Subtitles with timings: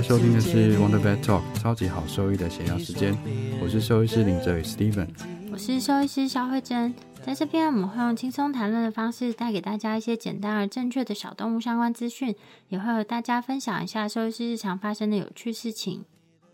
[0.00, 3.14] 在收听的是 Wonder Vet Talk 超级好兽医的闲聊时间，
[3.62, 5.08] 我是兽医师林哲宇 Steven，
[5.52, 12.34] 我是兽医师肖慧珍，在这边我们会用轻松谈论的方式带给大家一些简单而正确的小动物相关资讯，
[12.68, 16.06] 也会和大家分享一下兽医师日常发生的有趣事情。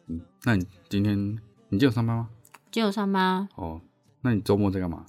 [0.08, 1.16] 嗯，那你今天
[1.68, 2.28] 你今天有上班吗？
[2.72, 3.48] 今天有上班。
[3.54, 3.80] 哦，
[4.22, 5.06] 那你周末在干嘛？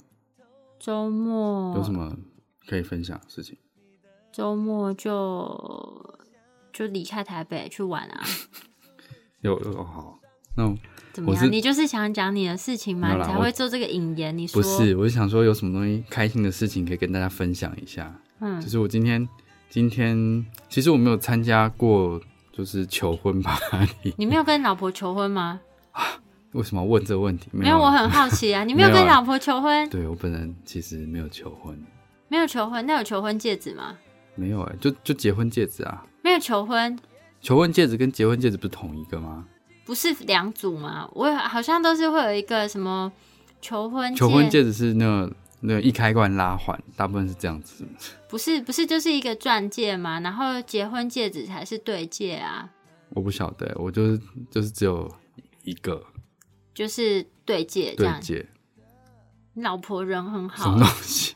[0.78, 2.16] 周末有什么
[2.68, 3.58] 可以分享的事情？
[4.30, 6.14] 周末就。
[6.78, 8.22] 就离开台北去玩啊！
[9.42, 10.20] 有有好，
[10.56, 10.72] 那
[11.12, 11.50] 怎么样？
[11.50, 13.16] 你就是想讲你的事情吗？
[13.16, 14.38] 你才会做这个引言。
[14.38, 14.94] 你说不是？
[14.94, 18.14] 我是想说有什么东西开心的事情可以跟大家分享一下。
[18.38, 19.28] 嗯，就是我今天
[19.68, 22.20] 今天其实我没有参加过，
[22.52, 24.14] 就是求婚 party。
[24.16, 25.60] 你没有跟老婆求婚吗？
[25.90, 26.04] 啊？
[26.52, 27.48] 为什么问这个问题？
[27.52, 28.62] 没有，我很好奇啊。
[28.62, 29.90] 你没有跟老婆求婚？
[29.90, 31.76] 对我本人其实没有求婚。
[32.28, 32.86] 没有求婚？
[32.86, 33.98] 那有求婚戒指吗？
[34.36, 36.04] 没有哎，就就结婚戒指啊。
[36.28, 36.98] 没有求婚，
[37.40, 39.46] 求婚戒指跟结婚戒指不是同一个吗？
[39.86, 41.08] 不是两组吗？
[41.14, 43.10] 我好像都是会有一个什么
[43.62, 45.26] 求婚求婚戒指是那
[45.60, 47.82] 那一开关拉环，大部分是这样子。
[48.28, 52.68] 不是不是，就是一个钻戒嘛，然后结婚戒指才是对戒啊。
[53.14, 54.20] 我不晓得，我就是
[54.50, 55.10] 就是只有
[55.64, 56.04] 一个，
[56.74, 58.46] 就是对戒对戒。
[59.54, 61.34] 老婆人很好，什么东西？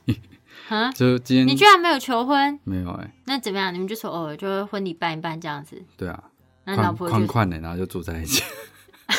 [0.73, 0.91] 啊！
[0.97, 2.59] 就今天你居然没有求婚？
[2.65, 3.13] 没有哎。
[3.27, 3.73] 那怎么样？
[3.75, 5.81] 你们就说哦，就婚礼办一办这样子。
[5.97, 6.23] 对啊。
[6.65, 8.43] 那老婆宽宽的，然后就住在一起。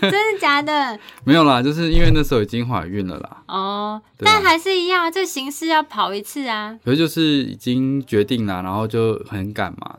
[0.00, 0.98] 真的假的？
[1.24, 3.42] 没有啦，就是因为那时候已经怀孕了啦。
[3.46, 4.02] 哦。
[4.18, 6.78] 但还是一样，这形式要跑一次啊。
[6.84, 9.98] 可是就是已经决定了，然后就很赶嘛，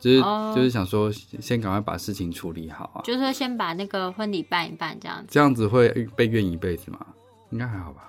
[0.00, 0.20] 就是
[0.54, 3.02] 就是想说先赶快把事情处理好啊。
[3.04, 5.26] 就是说先把那个婚礼办一办这样子。
[5.30, 6.98] 这样子会被怨一辈子吗？
[7.50, 8.08] 应该还好吧。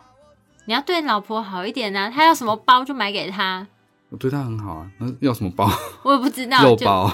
[0.65, 2.09] 你要对老婆好一点啊！
[2.09, 3.67] 她要什么包就买给她。
[4.09, 5.69] 我对她很好啊，那要什么包？
[6.03, 6.61] 我也不知道。
[6.63, 7.11] 肉包，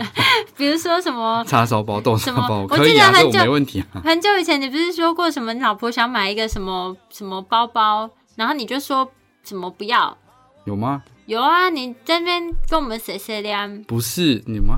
[0.56, 3.82] 比如说什么 叉烧包、豆沙包，我记得很久没问题。
[4.04, 5.54] 很久以前你不是说过什么？
[5.54, 9.10] 你老婆想买一个什么什么包包，然后你就说
[9.44, 10.16] 什么不要？
[10.64, 11.02] 有吗？
[11.26, 11.70] 有啊！
[11.70, 13.66] 你这边跟我们谁谁聊？
[13.86, 14.76] 不是你吗？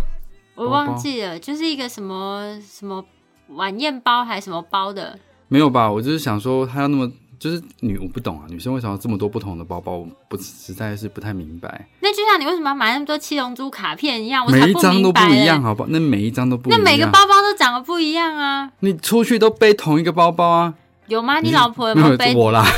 [0.54, 3.02] 我忘记了，就是一个什么什么
[3.48, 5.18] 晚宴包还是什么包的？
[5.48, 5.90] 没有吧？
[5.90, 7.10] 我就是想说，他要那么。
[7.42, 9.94] 就是女我不懂啊，女生为什么这么多不同的包包？
[9.94, 11.88] 我不实在是不太明白。
[11.98, 15.88] 那就像你为什么要买那么多七龙珠卡片一样，我每一张都不一样，好不好？
[15.90, 18.70] 那每一张都不一样，那每个包包都长得不一样啊！
[18.78, 20.74] 你出去都背同一个包包啊？
[21.08, 21.40] 有吗？
[21.40, 22.64] 你老婆有没有背我啦？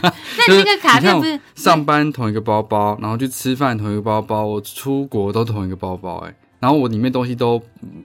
[0.00, 6.32] 那你那个卡片不是 上班同一个包包，然后去吃饭同一个包包，我出国都同一个包包，哎。
[6.62, 7.60] 然后我里面东西都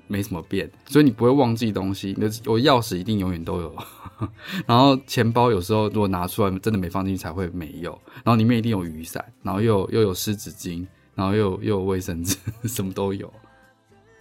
[0.07, 2.16] 没什么变，所以你不会忘记东西。
[2.18, 3.75] 那我钥匙一定永远都有，
[4.66, 7.91] 然后钱包有时候如果拿出来真的没放进去才会没有。
[8.23, 13.31] 然后里面一定有雨伞，然后又又有湿纸巾，然后又又有卫生纸，什么都有。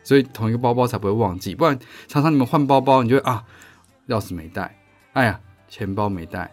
[0.05, 3.43] 所以同一个包包才不会忘记，不然常常你们换包包，你就会啊，
[4.09, 4.79] 钥匙没带，
[5.15, 6.53] 哎呀，钱包没带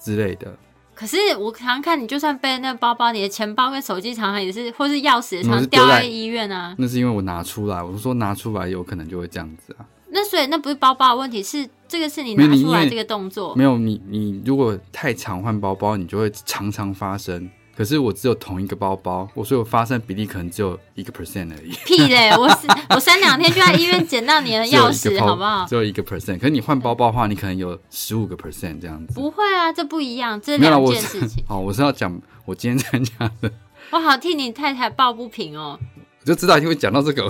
[0.00, 0.52] 之类的。
[0.94, 6.74] 可是我常常看你，就算背那个包包，你的钱包跟手机常常也是，或是钥匙也常常掉在医院啊。
[6.78, 9.84] 那是因为我拿出来，我是说拿出来有可能就会这样子啊。
[10.10, 13.52] 那所以那不是包包的问题，是这个是你拿出来这个动作。
[13.56, 17.50] 没有你，你如果太常换包包，你就会常常发生。
[17.76, 21.70] 可是我只有同一个包包，我所以我发生比例可能只有一个 percent 而已。
[21.84, 22.30] 屁嘞！
[22.38, 22.48] 我
[22.90, 25.66] 我三两天就在医院捡到你的钥匙，好不好？
[25.68, 26.38] 只有一个 percent。
[26.38, 29.14] 可是你换包包的话，你可能有十五个 percent 这样子。
[29.14, 31.44] 不会啊，这不一样，这两件事情。
[31.50, 33.50] 哦，我是要讲我今天参加的。
[33.90, 35.76] 我好替你太太抱不平哦。
[36.20, 37.24] 我就知道你会讲到这个，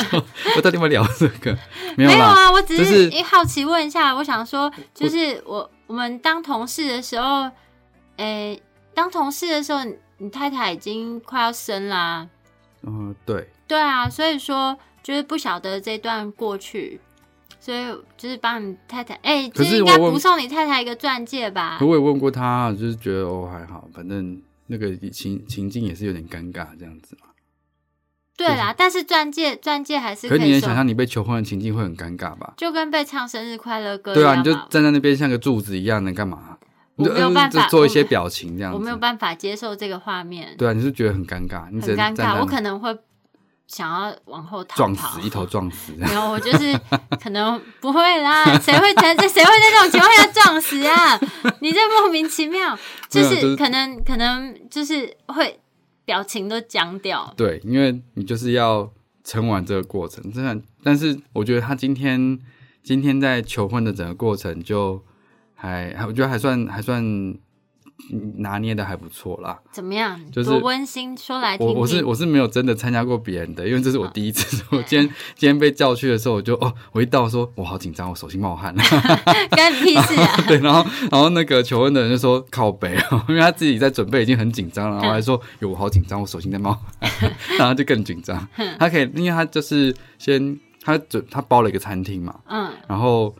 [0.56, 1.56] 我到底要聊这个？
[1.96, 4.14] 没有啊，我只是好奇问一下。
[4.14, 7.50] 我想说，就是我我们当同事的时候，
[8.16, 8.58] 诶。
[8.94, 9.80] 当同事的时候，
[10.18, 12.28] 你太太已经快要生啦。
[12.82, 13.48] 嗯，对。
[13.66, 17.00] 对啊，所以说就是不晓得这段过去，
[17.58, 17.86] 所以
[18.18, 21.76] 就是帮你太太，哎，就是应该不送你太太一个钻戒吧？
[21.78, 27.28] 可我也问过他，就是觉得哦还好，反正那个情情境也是有点尴尬这样子嘛。
[28.36, 32.52] 对啦，但是钻戒钻戒还是可是你能想象你被求婚的情境会很尴尬吧？
[32.56, 36.58] 就跟被唱生日快乐歌对啊，你就站在那边像个柱子一样，能干嘛？
[36.96, 38.78] 我没有办法就做一些表情这样子。
[38.78, 42.96] 我没有办法接受这个画面，对啊，你是觉得很尴尬，你很尴尬，我可能会
[43.66, 45.92] 想要往后逃撞死，一头撞死。
[45.92, 46.78] 没有，我就是
[47.22, 51.18] 可能不会啦， 谁会在这谁会在这种情况下撞死啊？
[51.60, 52.78] 你这莫名其妙，
[53.08, 55.58] 就是可能可能就是会
[56.04, 58.90] 表情都僵掉，对，因为你就是要
[59.24, 60.60] 撑完这个过程，真的。
[60.84, 62.38] 但是我觉得他今天
[62.82, 65.02] 今天在求婚的整个过程就
[65.62, 67.00] 还还，我觉得还算还算
[68.10, 69.56] 嗯拿捏的还不错啦。
[69.70, 70.20] 怎么样？
[70.32, 71.74] 就是多温馨，说来听听。
[71.76, 74.60] 我我是我是没有真的参加过别人的，因为这是我第一次。
[74.76, 78.74] 我今天今天被叫去的时候，我就哦，我一到说我好紧张，我手心冒汗。
[79.54, 80.36] 干你屁事啊！
[80.48, 88.48] 对，然后然后那个求婚的人就说靠北哦，因为他自己在准备已经很紧张了，然后还说有我好紧张，我手心在冒汗，然后就更紧张。
[88.80, 93.32] 他可以，因为他就是先他准他包了一个餐厅嘛，嗯然后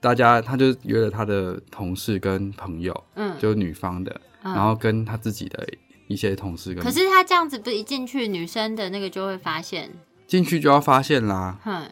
[0.00, 4.54] 大家他就约了他的同事跟朋友，嗯，就是女方的，嗯。
[4.54, 5.66] 然后跟他自己的
[6.08, 9.90] 一些同事跟可是他这样子不是一进去，女生的那个就会发现，
[10.26, 11.82] 进去就要发现啦，哼，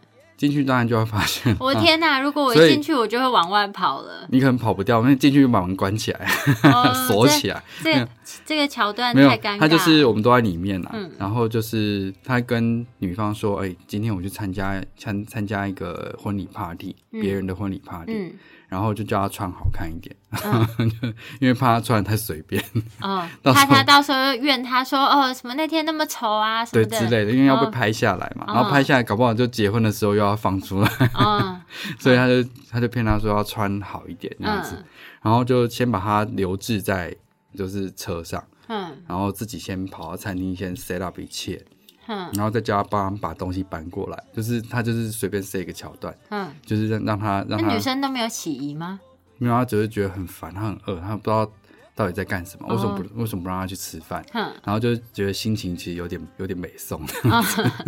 [0.45, 1.57] 进去当然就要发现。
[1.59, 2.21] 我的天哪！
[2.21, 4.27] 如果我一进去，我就会往外跑了。
[4.29, 6.29] 你可能跑不掉，因为进去就把门关起来，
[6.65, 7.63] 哦 锁起来。
[7.83, 8.09] 这这
[8.45, 10.91] 这个桥段太尴尬，，他就是我们都在里面啦。
[10.93, 18.33] 嗯然后就是他跟女方说：“哎、今天我去参加参参加一个婚礼 party，嗯别、人的婚礼 party，、嗯
[18.75, 20.91] 然后就叫他穿好看一点，嗯。
[21.39, 22.61] 因为怕他穿的太随便，
[22.99, 26.99] 怕他到时候又怨他说哦什么那天那么丑啊什对么的。
[26.99, 28.45] 之类的，因为要被哦拍下来嘛。
[28.49, 28.55] 哦。
[28.55, 31.61] 然后拍下来，搞不好就结婚的时候又要放出来，嗯
[32.01, 34.85] 所以他就他就骗他说要穿好一点这样子，嗯。
[35.23, 37.15] 然后就先把他留置在
[37.57, 38.93] 就是车上，嗯。
[39.07, 41.65] 然后自己先跑到餐厅先 set up 一切。
[42.09, 42.31] 嗯。
[42.35, 49.01] 然后再叫他帮他把东西搬过来，就是他就是随便塞一个桥段，嗯，就是让让他让他那女，生都没有起疑吗？
[49.39, 51.51] 没有他只是觉得很烦，他很饿，他不知道
[51.97, 54.25] 到底在干什么，哦为什么不为什么不让他去吃饭？
[54.33, 57.43] 嗯，然后就觉得心情其实有点有点美送，哦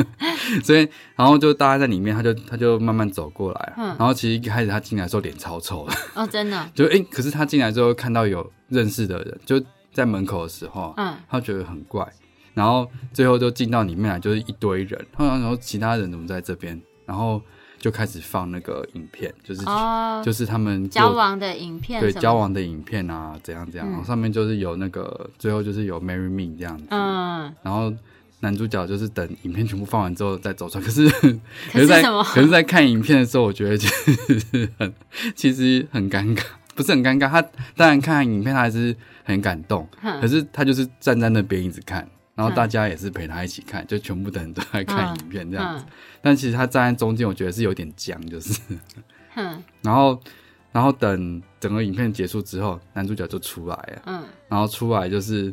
[0.62, 3.86] 所以然后就大家在里面，他就他就慢慢走过来，嗯。
[3.98, 9.60] 然后其实一开始他进来的时候脸超臭的，哦真的， 就诶，可是他进来之后看到有认识的人，就
[9.92, 11.14] 在门口的时候，嗯。
[11.28, 12.06] 他觉得很怪，
[12.56, 17.38] 然后最后就进到里面来，就是一堆人，他然后其他人怎么在这边，然后
[17.78, 23.90] 就开始放那个影片，就是、哦，就是他们交往的影片对交往的影片啊，怎样怎样，嗯。
[23.90, 27.92] 然后上面就是有那个最后就是有 marry me 这样子，嗯，然后
[28.40, 31.06] 男主角就是等影片全部放完之后再走出来，可是
[31.70, 32.24] 可是什么？
[32.24, 34.94] 可是在看影片的时候，我觉得其实很
[35.34, 36.42] 其实很尴尬，
[36.74, 37.28] 不是很尴尬。
[37.28, 37.42] 他
[37.76, 39.86] 当然看影片，他还是很感动，
[40.20, 45.84] 可是他就是站在那边一直看，然后嗯大家也是陪他一起看，就全部的人都在看影片这样子。
[45.84, 45.92] 嗯
[46.22, 48.60] 但其实他站在中间，我觉得是有点僵，就是，
[49.34, 50.20] 哼然后
[50.72, 55.52] 然后等整个影片结束之后，男主角就出来了，嗯，然后出来就是。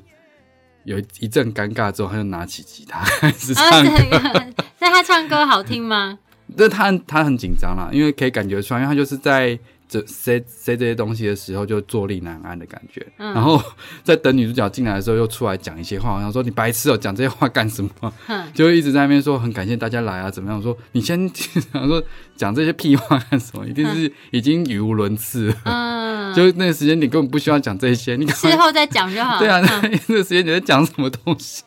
[0.85, 3.89] 有一一阵尴尬之后，他就拿起吉他 开始唱啊，歌。
[3.97, 6.19] 这个， 那他唱歌好听吗？
[6.57, 9.57] 那他他很紧张啦，因为可以感觉出来，因为他就是在
[9.93, 13.05] 这塞塞这些东西的时候就坐立难安的感觉。
[13.17, 13.61] 嗯然后
[14.03, 18.11] 在等女主角进来的时候，又出来讲一些话，好像说你白痴哦、讲这些话干什么？
[18.25, 20.57] 哼， 就一直在那边说很感谢大家来啊，怎么样？
[20.57, 21.29] 我说你先
[21.71, 22.03] 想说
[22.35, 23.67] 讲这些屁话干什么？
[23.67, 29.37] 一定是已经语无伦次了，嗯， 就那个时间你根本不需要讲这些，你事后再讲就好。
[29.37, 31.63] 对啊，嗯那个时间你在讲什么东西？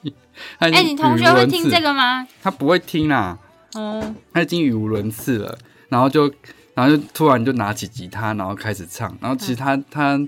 [0.59, 1.81] 哎哎，你同学会听这？
[1.81, 2.27] 个吗？
[2.43, 3.39] 他不会听啦。
[3.75, 5.59] 哦，他已经语无伦次了，
[5.91, 6.33] 然后就，
[6.77, 10.21] 然后就突然就拿起吉他，然后开始唱，然后其实他、他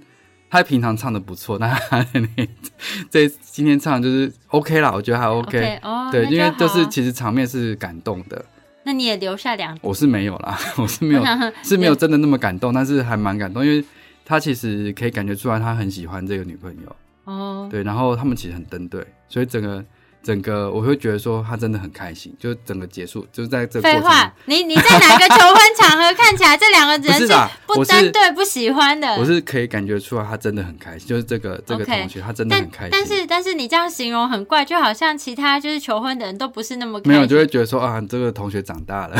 [0.49, 2.49] 他平常唱的不错，但他那
[3.11, 8.43] 这今天唱就是 OK 啦，我觉得还 OK，, 哦，对，因为就是其实场面是感动的，
[8.85, 11.23] 那你也留下两，我是没有啦，我是没有
[11.63, 13.85] 是没有真的那么感动，但是还蛮感动，因为
[14.25, 19.85] 他其实可以感觉出来他很喜欢这个女朋友，哦，对，然后他们其实很登对，所以整个。
[20.21, 27.29] 整个我会觉得说他真的很开心，就整个结束就是在这个过程中废话，你你在哪个求婚场合看起来这两个人是
[27.67, 29.17] 不针对不喜欢的？
[29.17, 32.91] 我是可以感觉出来，他真的很开心，就是这个这个同学，他真的很开心。
[32.91, 39.17] 但是但是你这样形容很怪，就好像其他就是求婚的人都不是那么开没有，就会觉得说啊，这个同学长大了，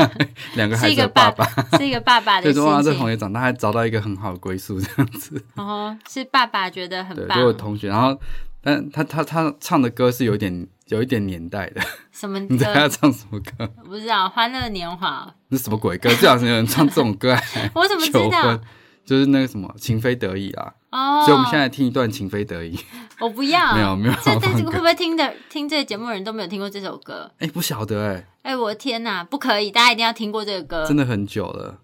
[0.54, 1.46] 两个孩子是一个的爸爸，
[1.78, 5.42] 是一个爸爸的就说啊，这同学长大还找到一个很好的归宿，这样子。
[5.56, 8.18] 哦，是爸爸觉得很对，棒就，有同学，然后
[8.62, 11.80] 但他他他唱的歌是有点有一点年代的，
[12.12, 12.88] 什么 你知道他？
[12.88, 13.70] 唱什么歌？
[13.82, 16.10] 我不知道，《欢乐年华那什么鬼歌？
[16.16, 17.40] 最好是有人唱这种歌来》，
[17.74, 18.60] 我怎么知 求道婚？，
[19.04, 22.76] 就是那个什么情非得已啊，哦，所以我们现在听一段《情非得已》。
[23.18, 27.30] 我不要，没有没有这放歌但是会不会听的听这个节目的人都没有听过这首歌？
[27.38, 31.78] 哎、不晓得哎、哎、我的天哪，不可以，大家一定要听过这个歌，真的很久了。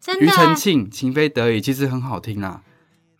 [0.00, 2.60] 真的、庾澄啊，庆《情非得已》其实很好听啦，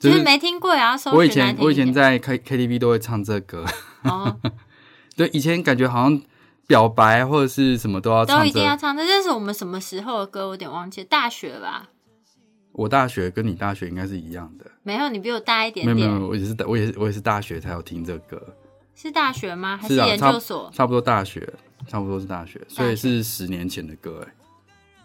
[0.04, 3.64] 就就是是没听过也要搜我以前我以前在 K K T V 都会唱这歌。
[4.02, 4.38] 哦，
[5.16, 6.20] 对，以前感觉好像
[6.66, 8.96] 表白或者是什么都要唱都一定要唱。
[8.96, 10.46] 这这是我们什么时候的歌？
[10.46, 11.88] 我有点忘记，大学吧？
[12.72, 15.94] 我大学跟你大学应该是一样的，没有，你比我大一点点。
[15.94, 18.42] 没有没有，我也是我也是我也是大学才有听这歌，
[18.96, 19.76] 是大学吗？
[19.76, 20.68] 还是啊，研究所？
[20.74, 21.48] 差不多大学，
[21.86, 24.34] 差不多是大学，所以是十年前的歌哎，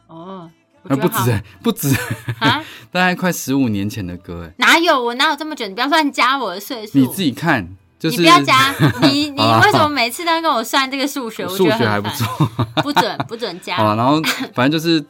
[0.08, 1.96] 哦，我那觉得好不止哎，不止，
[2.40, 2.64] 啊？
[2.92, 5.68] 大概快十五年前的歌哎，哪有我哪有这么久？
[5.68, 6.98] 你不要乱加我的岁数。
[6.98, 7.68] 你自己看，
[8.00, 11.44] 就是你不要加， 你你为什么每次都要跟我算这个数学？
[11.46, 12.46] 我数学还不错，
[12.82, 13.78] 不准不准加。
[13.78, 14.22] 好了，然后
[14.54, 15.04] 反正就是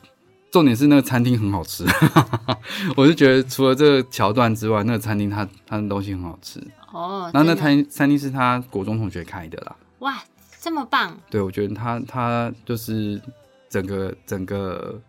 [0.51, 1.85] 重点是那个餐厅很好吃，
[2.97, 6.59] 我就觉得除了这个桥段之外，那个餐厅它它的东西很好吃。
[6.91, 10.17] 哦，然后那餐餐厅是他国中同学开的啦，哇，
[10.59, 11.15] 这么棒！
[11.29, 13.21] 对我觉得他他就是
[13.69, 14.99] 整个整个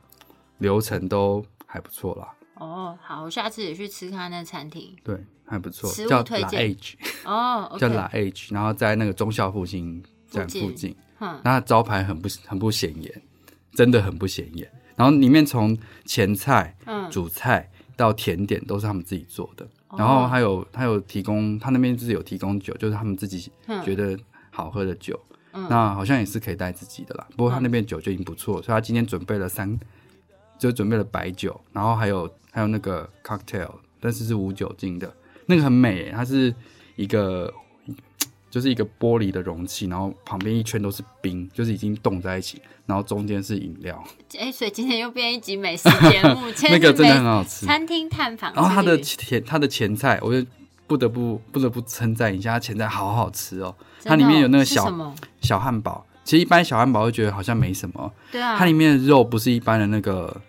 [0.61, 4.95] 流程都还不错啦，哦，好，我下次也去吃看那餐厅。
[5.03, 6.77] 对，还不错食，物叫 La 推荐。
[7.25, 10.95] 哦 叫，OK，La H，然后在那个中校复兴站附近。
[11.43, 13.23] 那招牌很不很不显眼，
[13.73, 14.71] 真的很不显眼。
[14.97, 19.99] 然后里面从前菜、嗯，主菜到甜点都是他们自己做的，哦。
[19.99, 24.19] 然后还有还有提供，他那边就是有提供酒，就是他们自己嗯觉得
[24.51, 25.19] 好喝的酒，
[25.53, 25.67] 嗯。
[25.69, 27.27] 那好像也是可以带自己的啦。
[27.37, 29.79] 不过他那边酒就已经不错，所以他今天准备了三，
[30.61, 35.13] 就准备了白酒，然后还有还有那个 cocktail，但是是无酒精的，
[35.47, 36.55] 那个很美耶，它是
[36.95, 37.53] 一个。
[38.51, 44.03] 就是一个玻璃的容器，然后旁边一圈都是冰，就是已经冻在一起，然后中间是饮料，
[44.37, 47.65] 哎，所以今天又变一集美食节目， 那个真的很好吃。
[47.65, 48.53] 餐厅探访。
[48.53, 50.45] 然后它的前它的前菜，我就
[50.89, 53.73] 不得不不得不称赞一下，它前菜好好吃哦。
[54.03, 55.15] 它里面有那个小？
[55.41, 60.41] 小汉堡，其实一般小汉堡会觉得好像没什么，对啊，它里面的肉不是一般的那个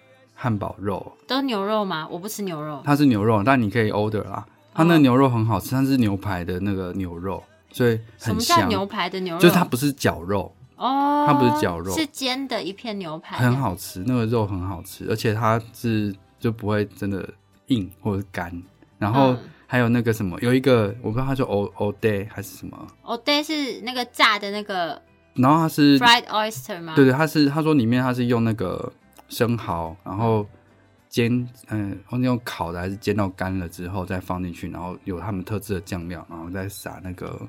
[0.42, 2.08] 汉堡肉，都是牛肉吗？
[2.10, 2.82] 我不吃牛肉。
[2.84, 4.44] 它是牛肉，但你可以 order 啦。
[4.74, 8.58] 它那个牛肉很好吃，它是牛排的那个牛肉，所以什很香。
[8.58, 9.40] 么叫牛排的牛肉？
[9.40, 13.56] 就是它不是绞肉，哦，它不是绞肉是煎的一片牛排，很。
[13.56, 17.30] 好吃，那个肉很好吃，而且它是就不会真的
[17.68, 18.52] 硬或者干。
[18.98, 25.00] 然后嗯还有那个什么，有一个我不知道它叫 o o day 还是什么，哦，对，是那个炸的那个
[25.36, 26.94] 然后它是 fried oyster 吗？
[26.96, 28.92] 对对，它是他说里面它是用那个
[29.32, 30.46] 生蚝，然后
[31.10, 37.48] 煎，嗯、忘记用烤的还是煎到干了之后再放进去，然后有他们特制的酱料，然后再撒那个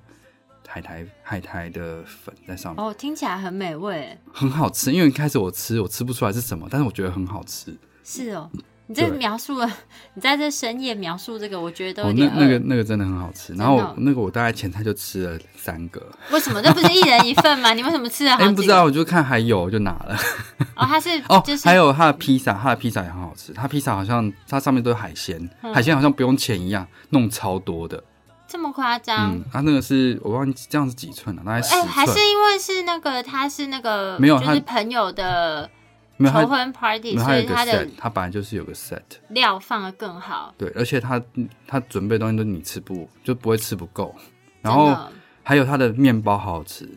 [0.66, 4.16] 海苔海苔的粉在上面，哦，听起来很美味。
[4.32, 4.92] 很好吃。
[4.92, 7.76] 因为一开始我吃我吃不出来是什么，但是我觉得很好吃。
[8.04, 8.48] 是哦，
[8.92, 9.66] 你这描述了，
[10.12, 12.34] 你在这深夜描述这个，我觉得都哦有，点饿。
[12.34, 13.54] 那那个那个真的很好吃。
[13.54, 16.60] 然后那个我大概前菜就吃了三个，为什么？
[16.60, 17.72] 这不是一人一份吗？
[17.74, 18.50] 你为什么吃了好哎？
[18.50, 20.14] 不知道我就看还有我就拿了。
[20.76, 23.54] 哦，它是哦，就是还有它的披萨，它的披萨也很好吃。
[23.54, 28.04] 它披萨好像它上面都是海鲜，嗯海鲜好像不用钱一样，弄超多的。
[28.46, 29.42] 这么夸张嗯，？
[29.50, 32.12] 它那个是我忘记这样是几寸了，大概十哎、还是。
[32.18, 35.70] 因为是那个他是那个没有就是朋友的
[36.16, 39.00] 没有它求婚 party，所以他的它本来就是有个 set。
[39.28, 40.54] 料放的更好。
[40.56, 41.20] 对，而且它
[41.66, 44.14] 它准备的东西都你吃不就不会吃不够。
[44.60, 44.96] 然后
[45.42, 46.88] 还有它的面包好好吃，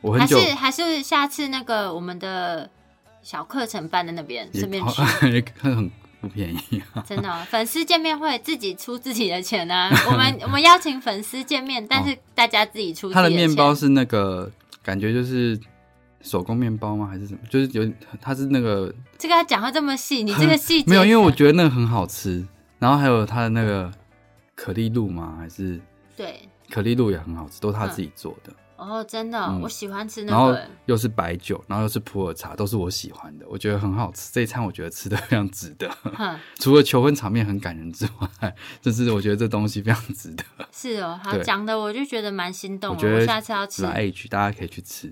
[0.00, 2.70] 我很久还是还是下次那个我们的
[3.22, 5.02] 小课程办在那边，也顺便去。
[5.30, 6.82] 也很不便宜。
[7.06, 9.90] 真的哦、粉丝见面会自己出自己的钱啊！
[10.10, 13.36] 我们我们邀请粉丝见面，但是大家自己出自己它的钱。
[13.36, 14.50] 面包是那个
[14.82, 15.60] 感觉就是
[16.26, 17.06] 手工面包吗？
[17.06, 17.40] 还是什么？
[17.48, 17.90] 就是有
[18.20, 22.46] 它是那个这个他讲话这么细，你这个细节没有，因为我得觉得那个很好吃。
[22.78, 23.90] 然后还有它的那个
[24.54, 25.36] 可丽露吗？
[25.38, 25.80] 还是
[26.14, 28.52] 对可丽露也很好吃，都是他自己做的。
[28.76, 30.62] 哦，真的哦、嗯我喜欢吃那然后个。
[30.84, 34.30] 又是白酒，然后又是普洱茶，都是我喜欢的，我觉得很好吃。
[34.30, 40.44] 这一餐我觉得吃的非常值得，哼， 除了求婚场面很感人之外， 就是我觉得这东西非常值得。
[40.70, 43.82] 是哦，好对讲的我就觉得蛮心动的，我觉得下次要吃。
[43.82, 45.10] 来 H 大家可以去吃，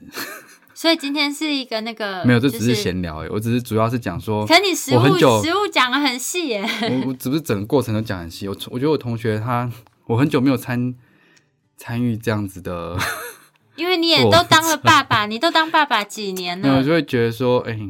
[0.85, 6.63] 所以今天是一个那个没有，这只是闲聊哎，我只是主要是讲说，可你食物食物讲的很细耶，
[7.03, 8.47] 我我只不是整个过程都讲很细。
[8.47, 9.73] 我我觉得我同学他，
[10.05, 10.95] 我很久没有参
[11.79, 12.99] 参与这样子的，
[13.77, 16.97] 因为你也都当了爸爸，你都当爸爸几年了我就了？
[16.97, 17.81] 会觉得说，哎、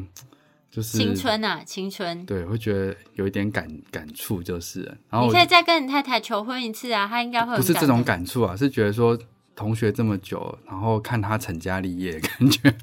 [0.71, 2.25] 就是青春啊，青春！
[2.25, 8.01] 对，会觉得有一点感感触，就是，然后我你可以再跟你太太求婚一次啊，她应该会不是这种。
[8.05, 9.19] 感触啊，是觉得说
[9.55, 12.75] 同学这么久，然后看他成家立业， 感觉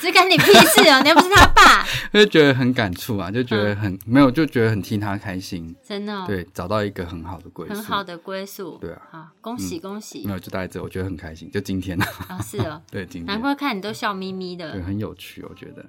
[0.00, 1.02] 这干你屁事哦！
[1.02, 5.76] 你又不是他爸， 就觉得很感触啊，就觉得很、没有，就觉得很替他开心。
[5.86, 7.74] 真的、哦，对，找到一个很好的归宿。
[7.74, 8.78] 很好的归宿。
[8.80, 10.32] 对啊，好，恭喜恭喜没！
[10.32, 11.50] 有，就大概这，我觉得很开心。
[11.50, 14.86] 就今天啊，啊，是哦， 对，今难天怪看你都笑眯眯的对的。
[14.86, 15.84] 很有趣，我觉得。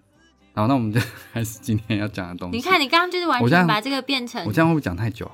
[0.53, 0.99] 好，那我们就
[1.33, 2.57] 开始今天要讲的东西。
[2.57, 5.29] 你看，你刚刚就是完全把这个变成我这样会不会讲太久？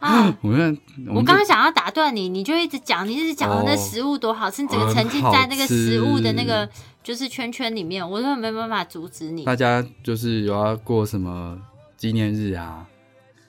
[0.00, 0.36] 啊！
[0.42, 6.68] 我刚刚想要打断你，你就一直讲，你一直讲哦那食物多好吃，你整个很沉浸在那个食物的那个
[7.02, 9.44] 就是圈圈里面，我根本没办法阻止你。
[9.44, 11.58] 大家就是有要过什么
[11.96, 12.86] 纪念日啊，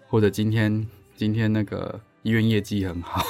[0.07, 3.25] 或者今天今天那个医院业绩很好，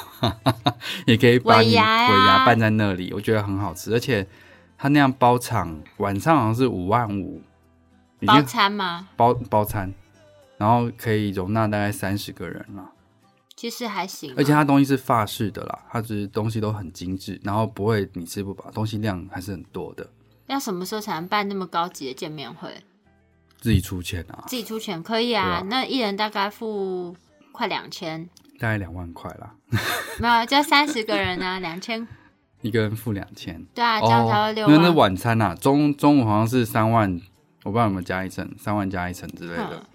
[1.06, 4.28] 也可以把牙呀尾牙办在那里，我觉得很好吃，而且
[4.78, 7.42] 他那样包场，晚上好像是五万五，
[8.26, 9.08] 包餐吗？
[9.16, 9.94] 包包餐，
[10.58, 12.90] 然后可以容纳大概三十个人了，
[13.62, 20.10] 其实还行啊，而且它东西是法式的啦，它只是东西都很精致，然后不会你吃不饱，东西量还是很多的，
[20.48, 22.74] 要什么时候才能办那么高级的见面会？
[23.60, 27.16] 自己出钱啊，自己出钱可以啊，啊那一人大概付
[27.52, 28.28] 快两千，
[28.58, 29.54] 大概两万块啦，
[30.20, 32.08] 没有，就三十个人啊，两千，
[32.64, 33.64] 一个人付两千。
[33.76, 34.92] 对啊，这样才会六因为那。
[34.92, 37.08] 晚餐啊，中中午好像是三万，
[37.62, 39.70] 我不知道有没有加一层，三万加一层之类的。
[39.74, 39.86] 嗯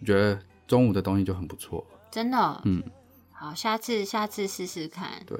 [0.00, 1.86] 我觉得中午的东西就很不错。
[2.10, 2.82] 真的哦，嗯，
[3.42, 5.36] 好，下次下次试试看，对。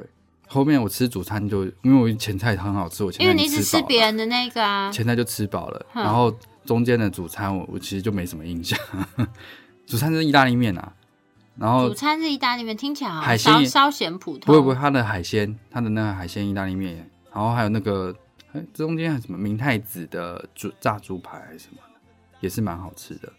[0.48, 8.76] 后面我吃主餐就，因为我前菜很好吃，我前菜因为你只已经吃别人的那个啊，前菜就吃饱了，嗯然后中间的主餐我我其实就没什么印象。
[9.86, 10.92] 主餐是意大利面啊，
[11.56, 14.46] 然后主餐是意大利面，听起来好海鲜也像稍稍显普通。
[14.46, 18.12] 不会不会，它的海鲜，它的那个海鲜意大利面，然后还有那个，
[18.74, 22.00] 中间还有什么明太子的猪炸猪排还是什么的，
[22.40, 23.32] 也是蛮好吃的。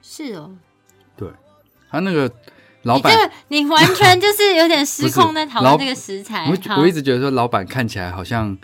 [0.00, 0.50] 是哦，
[1.14, 1.30] 对，
[1.90, 2.32] 它那个
[2.82, 3.12] 老板
[3.48, 6.48] 你完全 就是有点失控在讨论这个食材。
[6.48, 8.56] 我我一直觉得说老板看起来好像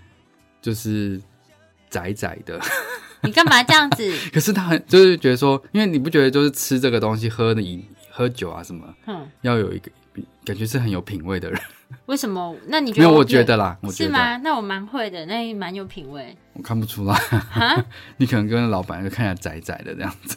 [0.62, 1.21] 就是
[1.90, 2.59] 窄窄的，
[3.23, 4.12] 你干嘛这样子？
[4.33, 9.90] 可是他很就是觉得说，因为你不觉得就是吃这个东西喝的饮喝酒啊什么，嗯，要有一个
[10.44, 11.61] 感觉是很有品味的人。
[12.06, 12.56] 为什么？
[12.66, 13.16] 那你觉没有，得？
[13.18, 14.37] 我觉得啦，我觉得是吗？
[14.38, 16.37] 那我蛮会的，那蛮有品味。
[16.54, 17.85] 我看不出来，哈？
[18.16, 20.37] 你可能跟老板就看起来窄窄的这样子。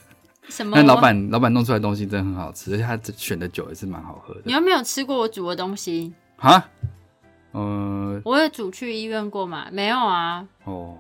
[0.50, 0.74] 什么？
[0.76, 4.42] 但老板老板弄出来的东西真的很好吃，而且他选的酒也是蛮好喝的。
[4.46, 6.14] 你有没有吃过我煮的东西？
[6.38, 6.70] 啊，
[7.52, 9.68] 呃，我有煮去医院过吗？
[9.72, 10.98] 没有啊，哦，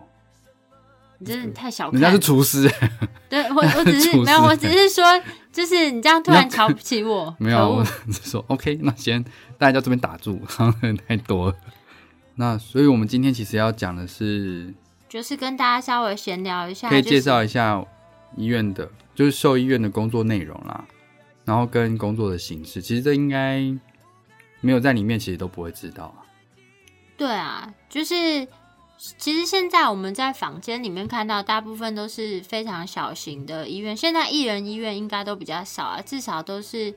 [1.19, 2.19] 你真的太小人家是。
[2.19, 2.69] 厨师，
[3.29, 5.03] 对我，我只是没有，我只是说，
[5.51, 9.23] 就是你这样突然瞧不起我， 没有我是说 OK，那先
[9.57, 10.39] 大家在这边打住，
[11.07, 11.55] 太多了。
[12.35, 14.73] 那所以我们今天其实要讲的是，
[15.09, 17.83] 就是跟大家稍微闲聊一下，可以介绍一下
[18.35, 20.85] 医院的，就是兽医院的工作内容啦，
[21.43, 22.79] 然后跟工作的形式。
[22.79, 23.59] 其实这应该
[24.61, 26.21] 没有在里面，其实都不会知道啊。
[27.17, 28.47] 对啊，就是
[29.17, 33.97] 其实现在我们在房间里面看到，大部分都是非常小型的医院。
[33.97, 36.93] 现在一人医院应该都比较少啊，至少都是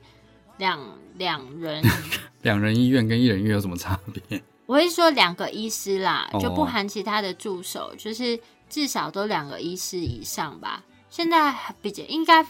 [0.57, 0.79] 两
[1.15, 1.83] 两人。
[2.43, 4.39] 两人医院跟一人医院有什么差别？
[4.67, 10.83] 我会说两个医师啦，哦就不含其他的助手，就是至少都两个医师以上吧。
[11.11, 12.43] 现在比较应该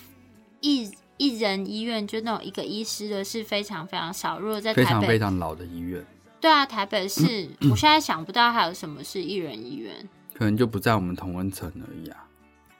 [0.61, 4.39] 一一人医院就那种一个医师的是非常非常少。
[4.39, 6.05] 如果在台北，非常老的医院，
[6.39, 10.07] 对啊，台北市， 我现在想不到还有什么是一人医院。
[10.35, 12.27] 可能就不在我们同温层而已啊。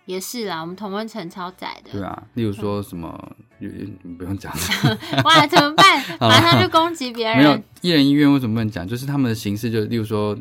[0.06, 1.92] 也是啦，我们同温层超窄的。
[1.92, 3.70] 对啊，例如说什么，有
[4.04, 4.54] 你不用讲，
[5.26, 6.04] 哇，怎么办？
[6.22, 7.64] 马上就攻击别人没有人。
[7.82, 8.88] 一人医院为什么不能讲？
[8.88, 10.38] 就是他们的形式就，例如说，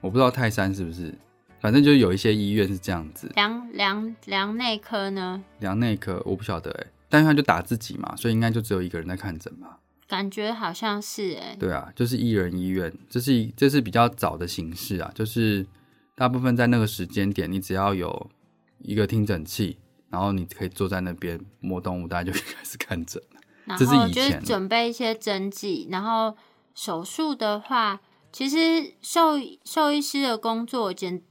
[0.00, 1.12] 我不知道泰山是不是，
[1.60, 9.78] 反正就是有一些医院是这样子，量量量内科呢，量内科我不晓得哎，但是他就打自己嘛，所以应该就只有一个人在看诊吧？
[10.06, 15.66] 感觉好像是哎、对啊，就是一人医院，这是这是比较早的形式啊，就是
[16.14, 18.30] 大部分在那个时间点，你只要有
[18.78, 19.76] 一个听诊器，
[20.08, 23.40] 然后你可以坐在那边摸动物，大家就开始看诊了。
[23.66, 26.34] 然这是以后就是准备一些针剂，然后
[26.74, 27.60] 手术的。
[27.60, 28.00] 话，
[28.32, 31.22] 其实兽兽医师的工作简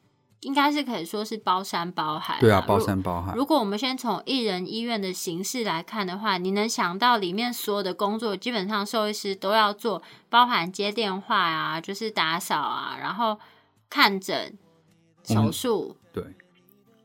[0.48, 2.40] 应该是可以说是包山包海啦。
[2.40, 3.34] 对啊，包山包海。
[3.36, 13.38] 如果我们先从一人医院的形式来看的话，你能想到里面所有的工作，基本上兽医师都要做，包含接电话啊，就是打扫啊，然后
[13.90, 14.58] 看诊、
[15.26, 16.24] 手术，对，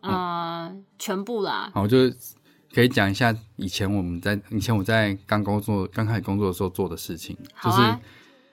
[0.03, 1.69] 呃，全部啦。
[1.75, 2.17] 好，就是
[2.73, 7.99] 可以讲一下以前我们在以前我在刚工作刚开始工作的时候做的事情，就是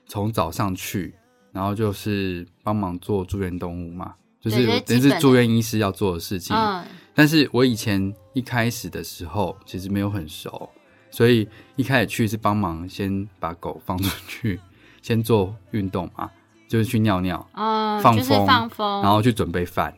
[0.08, 1.14] 从早上去，
[1.52, 6.56] 然后就是帮忙做住院动物嘛，就是这是住院医师要做的事情。
[6.56, 10.70] 嗯，但是我以前一开始的时候其实没有很熟，
[11.12, 14.60] 所以一开始去是帮忙先把狗放出去，
[15.02, 16.30] 先做运动嘛，
[16.68, 19.94] 就是去尿尿，嗯，放就是风放风，然后去准备饭，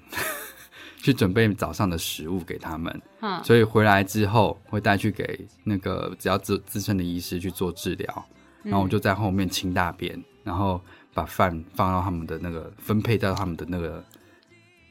[1.01, 3.01] 去准备早上的食物给他们。
[3.21, 8.25] 嗯所以回来之后会带去给那个只要资资深的医师去做治疗，
[8.63, 10.81] 然后我就在后面清大便，然后
[11.13, 14.03] 把饭放到他们的那个分配到他们的那个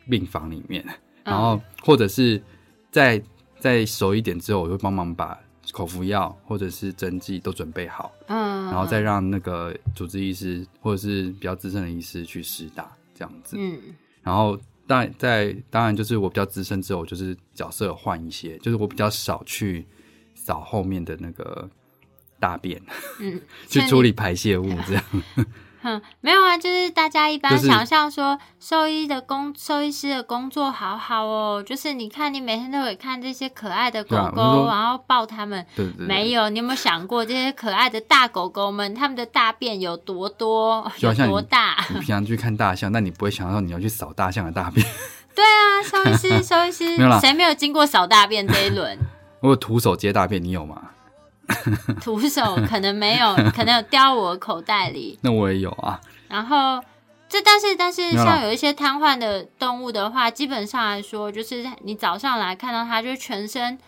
[0.08, 0.84] 病房里面，
[1.24, 2.42] 然后或者是
[2.90, 3.20] 再
[3.58, 5.38] 再熟一点之后，我会帮忙把
[5.72, 13.56] 口服药或者是针剂都准备好，嗯，然后再让那个主治医师或者是比较资深的医师去施打这样子。
[13.58, 13.78] 嗯
[14.22, 19.86] 然后当然在当然就是我比较资深之后，就是角色有换一些，就是我比较少去
[20.34, 21.68] 扫后面的那个
[22.40, 22.82] 大便，
[23.20, 25.04] 嗯， 去处理排泄物这样。
[25.82, 35.64] 哼，没有啊，就是大家一般就是想象说，兽医的工，兽医师的工作好好哦，就是你看，你每天都会看这些可爱的狗狗，对啊我说然后抱它们。
[35.74, 41.84] 对对对，没有，你有没有想过这些可爱的大狗狗们，它们的大便有多多，有多大？
[41.88, 44.86] 你平常去看大象，但你不会想到你要去扫大象的大便。
[45.34, 48.98] 对啊，兽医师， 兽医师没有啦，谁没有经过扫大便这一轮？
[49.40, 50.90] 我有徒手接大便，你有吗？
[52.00, 55.18] 徒手可能没有， 可能有掉我口袋里。
[55.22, 56.00] 那我也有啊。
[56.28, 56.82] 然后
[57.28, 63.78] 这但是但是像有一些瘫痪的动物的话，基本上来说，就是你早上来看到它，就全身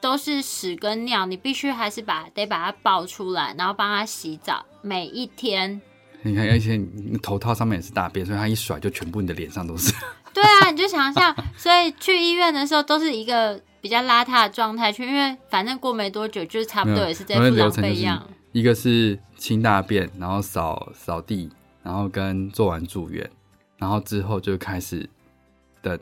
[0.00, 5.80] 都是屎跟尿，你必须还是把得把它抱出来，然后帮它洗澡，每一天。
[6.22, 9.92] 你看，而且你头套上面也是大便，所以它一甩就全部你的脸上都是。
[10.34, 18.28] 对啊，你就想象，所以去医院的时候都是一个比较邋遢的状态去，因为反正过没多久就是差不多也是在我的付长流程就是费一样。
[18.50, 21.48] 一个是清大便，然后扫扫地，
[21.84, 23.30] 然后跟做完住院，
[23.78, 25.08] 然后之后就开始
[25.80, 25.96] 等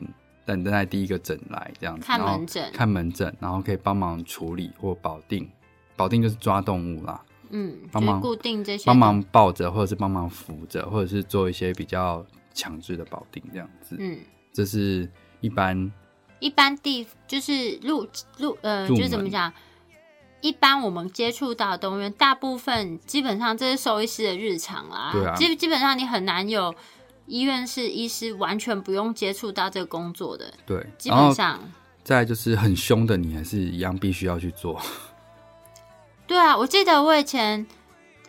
[0.47, 5.47] 等待第一个诊来这样子，看门诊看门诊，然后可以帮忙处理或保定，
[5.95, 7.21] 保定就是抓动物啦，
[7.51, 14.17] 嗯，就帮忙是固定这些帮忙抱着或者是帮忙扶着，或者是做一些比较强制的保定这样子，嗯。
[14.51, 15.07] 这是
[15.41, 15.91] 一般
[16.39, 19.51] 一般地就是入入呃，就是怎么讲？
[20.41, 25.09] 一般我们接触到的动物园，大部分基本上这是兽医师的日常啦。
[25.11, 26.75] 对啊基基本上你很难有
[27.25, 31.59] 医院是医师完全不用接触到这个工作的，对，基本上。
[32.03, 34.79] 再就是很凶的，你还是一样必须要去做。
[36.27, 37.65] 对啊，我记得我以前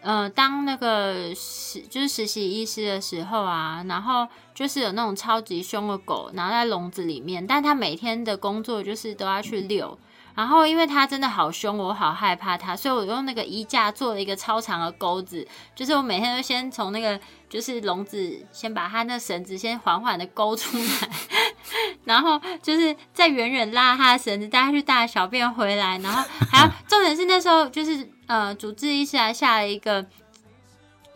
[0.07, 9.99] 呃当那个实就是实习医师的时候啊，然后就是有那种超级凶的狗，然后在笼子里面，但它每天的工作就是都要去遛。
[10.37, 21.11] 然后，因为它真的好凶，我好害怕它，所以我用那个衣架做了一个超长的钩子，就是我每天都先从那个就是笼子，先把它那绳子先缓缓的勾出来，
[22.05, 30.07] 然后就是再远远拉它的绳子，带它去大小便回来，然后还要 重点是那时候就是呃，主治医师还下了一个。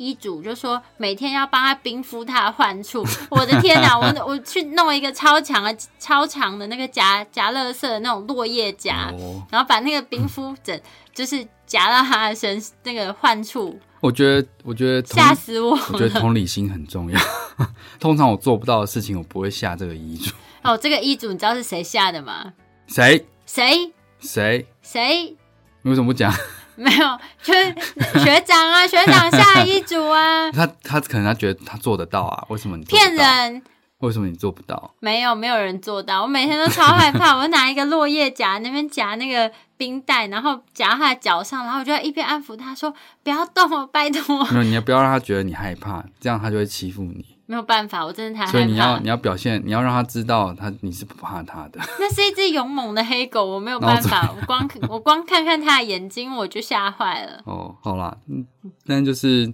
[0.03, 3.99] 医嘱就说每天要帮他冰敷他的患处，我的天哪！
[3.99, 10.81] 我 我去弄一个超强的、超长的那个夹夹乐色的那种落叶夹，哦，然后把那个冰敷枕
[11.13, 16.19] 就是夹到他的身那个患处，我觉得，我觉得同吓死我我觉得！
[16.19, 17.21] 同理心很重要。
[18.01, 20.35] 通常我做不到的事情，我不会下这个医嘱。
[20.63, 22.55] 哦，这个医嘱你知道是谁下的吗？
[22.87, 24.67] 谁谁谁？
[24.81, 25.37] 谁？
[25.83, 26.33] 你为什么不讲？
[26.81, 33.15] 没有，就是学长啊， 学长下一组啊，他他可能他觉得他做得到啊，为什么你骗？
[33.15, 33.63] 人！
[33.99, 34.95] 为什么你做不到？
[35.01, 36.23] 没有，没有人做到。
[36.23, 44.43] 我每天都超害怕， 我拿一个落叶夹那边夹那个冰袋，然后夹他的脚上，然后我就要一边安抚他说：“不要动哦，拜托。
[44.47, 48.53] 没有，你也不要让他觉得你害怕，这样他就会欺负你。”没有办法，我真的太害怕。
[48.53, 51.81] 所以你要你要表现，你要让他知道他你是不怕他的。
[51.99, 57.43] 那是一只勇猛的黑狗，我没有办法，我光我光看看它的眼睛我就吓坏了。
[57.47, 58.47] 哦，好啦，嗯，
[58.87, 59.53] 但就是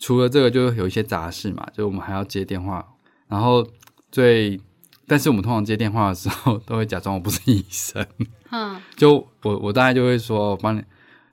[0.00, 2.84] 除了这个，就有一些杂事嘛，就我们还要接电话，
[3.28, 3.64] 然后
[4.10, 4.60] 最，
[5.06, 8.04] 但是我们通常接电话的时候都会假装我不是医生，
[8.50, 10.82] 嗯 就我我大概就会说，我帮你，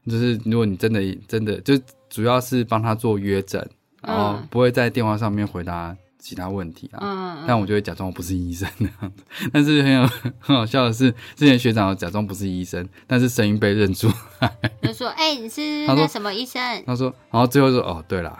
[0.06, 1.74] 就是如果你真的真的，就
[2.12, 3.68] 主要是帮他做约诊，
[4.06, 7.00] 然后嗯不会在电话上面回答其他问题啊。
[7.02, 10.08] 嗯，但我就会假装我不是医生那样子，但是很有
[10.40, 14.10] 很好笑的是，之前学长有假装不是医生，但是声音被认出，
[14.82, 18.38] 就说：“哎、你是那什么医生他说，然后最后说哦，对啦，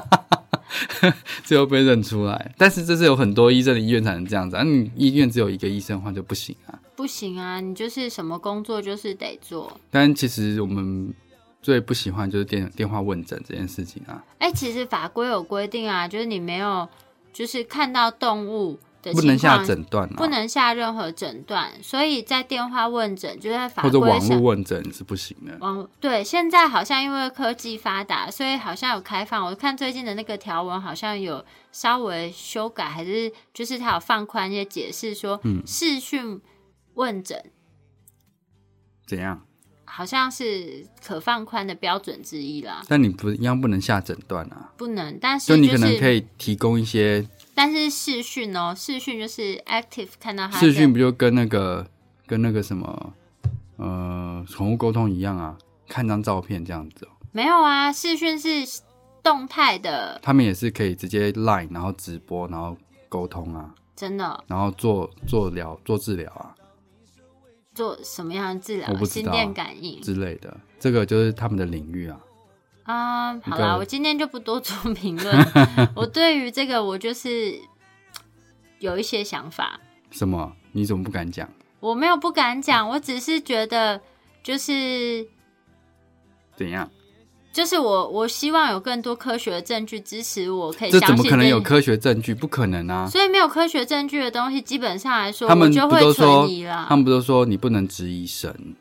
[1.44, 2.54] 最后被认出来。
[2.56, 9.78] 但是这是有很多医生的医院才能这样子，啊，你医院只有一个医生的话就不行啊。？”不行啊，你就是什么工作就是得做。
[9.90, 11.12] 但其实我们
[11.66, 14.22] 最不喜欢就是电电话问诊这件事情啊。
[14.38, 16.88] 哎、其实法规有规定啊，就是你没有，
[17.32, 24.38] 就是看到动物的不能下诊断、啊，不能下任何诊断，所以在电话问诊就在法或者网络。
[24.38, 25.58] 问诊是不行的。
[25.58, 29.44] 网对，现在好像因为科技发达，所以好像有开放。
[29.44, 36.40] 我看最近的那个条文好像有稍微修改，还是就是它有放宽一些解释，说嗯视讯
[36.94, 37.50] 问诊
[39.04, 39.44] 怎样？
[39.96, 42.82] 好像是可放宽的标准之一啦。
[42.86, 51.86] 但你不一样不能下诊断啊，不能，但是就你可能可以提供一些但是视讯哦，视讯就是 active 看到他的视讯，不就跟那个
[52.26, 53.14] 跟那个什么
[53.78, 55.56] 呃宠物沟通一样啊？
[55.88, 58.48] 看张照片这样子、哦，没有啊，视讯是
[59.22, 62.76] 动态的，他们也是可以直接 line 然后直播然后
[63.08, 66.52] 沟通啊，真的然后做做疗做治疗啊
[67.76, 72.18] 做什么样的治疗心电感应之类的，这个就是他们的领域啊。
[72.84, 75.46] 啊、好个啦，我今天就不多做评论。
[75.94, 77.60] 我对于这个，我就是
[78.78, 79.78] 有一些想法，
[80.10, 80.56] 什么？
[80.72, 81.48] 你怎么不敢讲？
[81.80, 84.00] 我没有不敢讲，我只是觉得
[84.42, 85.28] 就是
[86.56, 86.90] 怎样？
[87.56, 92.34] 就是我我希望有更多科学的证据支持我可以这相信怎么可能有科学证据？
[92.34, 93.08] 不可能啊！
[93.08, 96.94] 所以没有科学证据的东西，基本上来说，他们就会存疑啦他。
[96.94, 98.76] 们不都说你不能质疑神？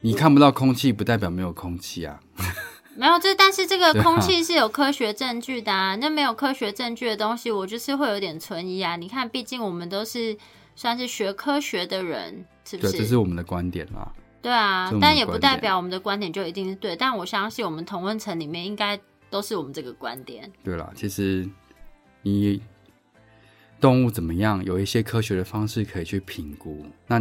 [0.00, 2.18] 你看不到空气，不代表没有空气啊！
[2.96, 5.94] 没有这，但是这个 空气是有科学证据的啊。
[5.94, 8.96] 那没有科学证据的东西，我就是会有点存疑啊。
[8.96, 10.36] 你看，毕竟我们都是
[10.74, 12.98] 算是学科学的人，是不对，是？
[12.98, 14.10] 这是我们的观点啦。
[14.42, 16.96] 对啊但也不代表我们的观点就一定是对。
[16.96, 18.98] 但我相信我们同温层里面应该
[19.28, 20.50] 都是我们这个观点。
[20.64, 21.48] 对啦，其实
[22.22, 22.60] 你
[23.80, 26.84] 动物怎么样，有一些科学的方式可以去评估。
[27.06, 27.20] 那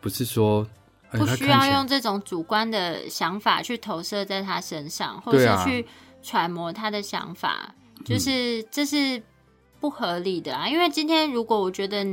[0.00, 0.66] 不是说，
[1.10, 5.86] 哎不需要用这种主观的想法去投射在他身上，或是去
[6.22, 7.74] 揣摩他的想法，
[8.04, 9.22] 就是、这是
[9.80, 10.68] 不合理的啊。
[10.68, 12.04] 因为今天如果我觉得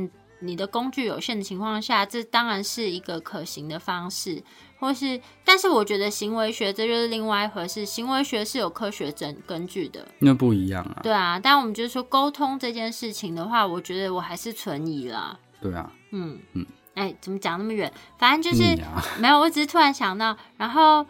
[0.44, 4.42] 你你的工具有限的情况下，这当然是一个可行的方式，
[4.78, 10.06] 或是，但是我觉得行为学这就是另外一回事，行为学是有科学根根据的。
[10.20, 11.00] 那不一样啊。
[11.02, 15.38] 对啊，但我们就是说沟通这件事情的话，我觉得我还是存疑啦。
[15.60, 17.92] 对啊，嗯嗯，哎、怎么讲那么远？
[18.18, 21.04] 反正就是啊，没有，我只是突然想到，然后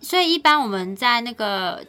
[0.00, 1.84] 所以一般我们在那个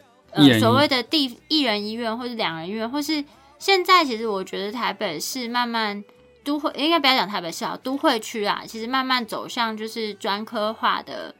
[0.60, 3.24] 所谓的地一人医院或是两人医院，或是
[3.58, 6.04] 现在其实我觉得台北是慢慢
[6.44, 11.34] 都会应该不要讲台北市啊，都会区啊，其实慢慢走向就是专科化的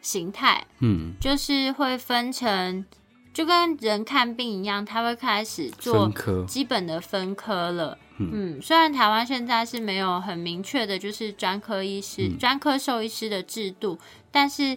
[0.00, 2.84] 形态，嗯，就是会分成
[3.32, 6.12] 就跟人看病一样，他会开始做，
[6.46, 7.98] 基本的分科了。
[8.18, 12.38] 嗯，虽然台湾现在是没有很明确的，就是专科医师、嗯。
[12.38, 13.98] 专、科兽医师的制度，
[14.30, 14.76] 但是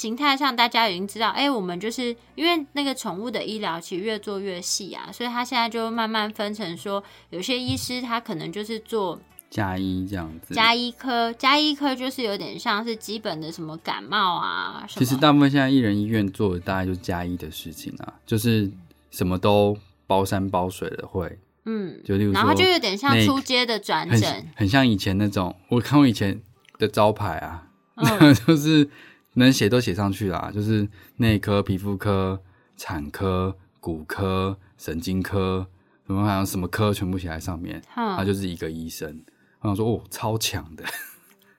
[0.00, 10.54] 形形态上大家已经知道，哎、我们就是因为那个宠物的医疗其实越做越细啊，所以他现在就慢慢分成说，有些医师他可能就是做加医这样子。
[10.54, 18.70] 加医科，加医科就是有点像是基本的什么感冒啊，其实大部分现在一人医院做的大概就是加医的事情啊，就是
[19.10, 26.40] 什么都包山包水的会，嗯，就例如，然后就有点像出街的转很诊，很像以前那种，我看过以前
[26.78, 28.88] 的招牌啊，嗯 就是
[29.34, 32.42] 能写都写上去啦，就是内科、皮肤科、
[32.76, 35.66] 产科、骨科、神经科，
[36.06, 39.22] 什么好像什么科全部写在上面，他，就是一个医生。
[39.60, 40.84] 我想说，哦，超强的，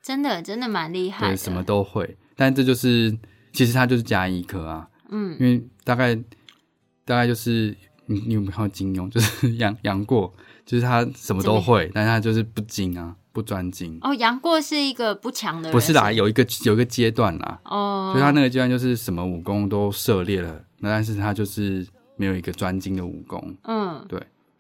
[0.01, 2.17] 真的真的蛮厉害的，对，什么都会。
[2.35, 3.15] 但这就是，
[3.53, 5.37] 其实他就是加医科啊，嗯。
[5.39, 6.15] 因为大概
[7.05, 9.07] 大概就是你你有没有看过金庸？
[9.11, 10.33] 就是杨杨过，
[10.65, 13.97] 就是他什么都会，但是他就是不精啊，不专精。
[14.01, 24.19] 哦，杨过是一个不强的人，不是啦，有一个有一个阶段啦，哦，所以他那个阶段就是什么武功都涉猎了，那但是他就是没有一个专精的武功，嗯，对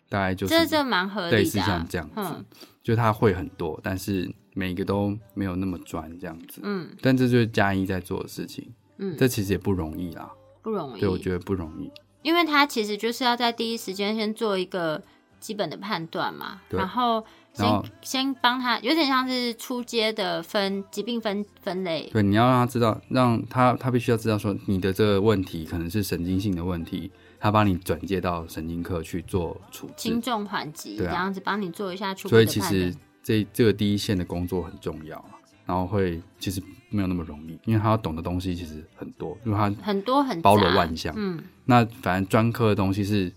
[0.09, 2.45] 大概就是这这蛮合类似理的、啊，像这样子，嗯。
[2.83, 6.61] 就他会很多，但是每一个都没有那么专这样子。
[6.63, 6.89] 嗯。
[6.99, 10.31] 但这就是嘉一在做的事情，嗯，这其实也不容易啦，
[10.63, 11.91] 不容易，对我觉得不容易。
[12.23, 14.99] 因为他其实就是要在第一时间先做一个
[15.39, 16.79] 基本的判断嘛，对。
[16.79, 30.21] 然后先然后先帮他，有点像是出街的分疾病分分类，对，你要让他知道，让他他必须要知道说你的这个问题可能是神经性的问题，他帮你转介到神经科去做处置轻。
[30.21, 32.95] 重缓急、这样子帮你做一下初步所以其实。
[33.23, 35.37] 这这个第一线的工作很重要啊，
[35.67, 36.59] 然后会其实
[36.89, 43.31] 没有那么容易，因为他要懂的东西其实很多，因为他很多很包罗万象嗯，那反正专科的东西是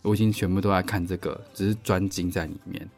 [0.00, 2.88] 我已经全部都在看这个，只是专精在里面。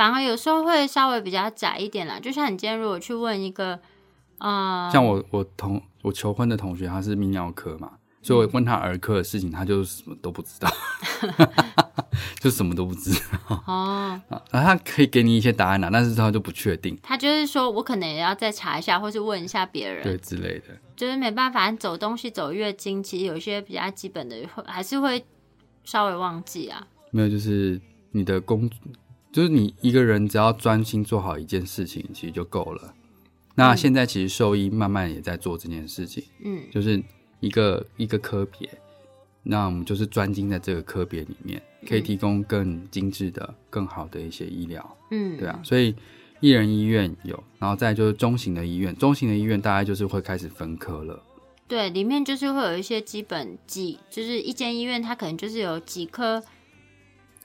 [0.00, 2.18] 反而有时候会稍微比较窄一点啦。
[2.18, 3.78] 就像你今天如果去问一个，
[4.38, 10.72] 呃，像我我同我求婚的同学，他是泌尿科嘛，所以我问他儿科的事情，他就什么都不知道，
[12.40, 13.20] 就什么都不知道
[13.66, 14.42] 哦，啊。
[14.50, 20.68] 然后他可以给你一些答案啦，但是他就不确定，他就是说我可能也要再查一下，或是问一下别人，对之类的。
[20.96, 25.22] 就是没办法，走东西走月经，其实有一些比较基本的会还是会
[25.84, 26.86] 稍微忘记啊。
[27.10, 27.78] 没有，就是
[28.12, 28.70] 你的工，
[29.32, 32.94] 就是你一个人只要专心做好一件事情，其实就够了。
[33.54, 37.02] 那现在其实兽医慢慢也在做这件事情，嗯就是
[37.40, 38.68] 一个一个科别，
[39.42, 45.60] 那我们就是专精在这个科别里面，可以提供更精致的、更好的一些医疗，嗯，对啊。
[45.62, 45.94] 所以
[46.40, 51.22] 一人医院有，然后再就是中型的医院，中型的医院大概就是会开始分科了，
[51.68, 56.42] 对，里面就是会有一些基本几，就是一间医院它可能就是有几科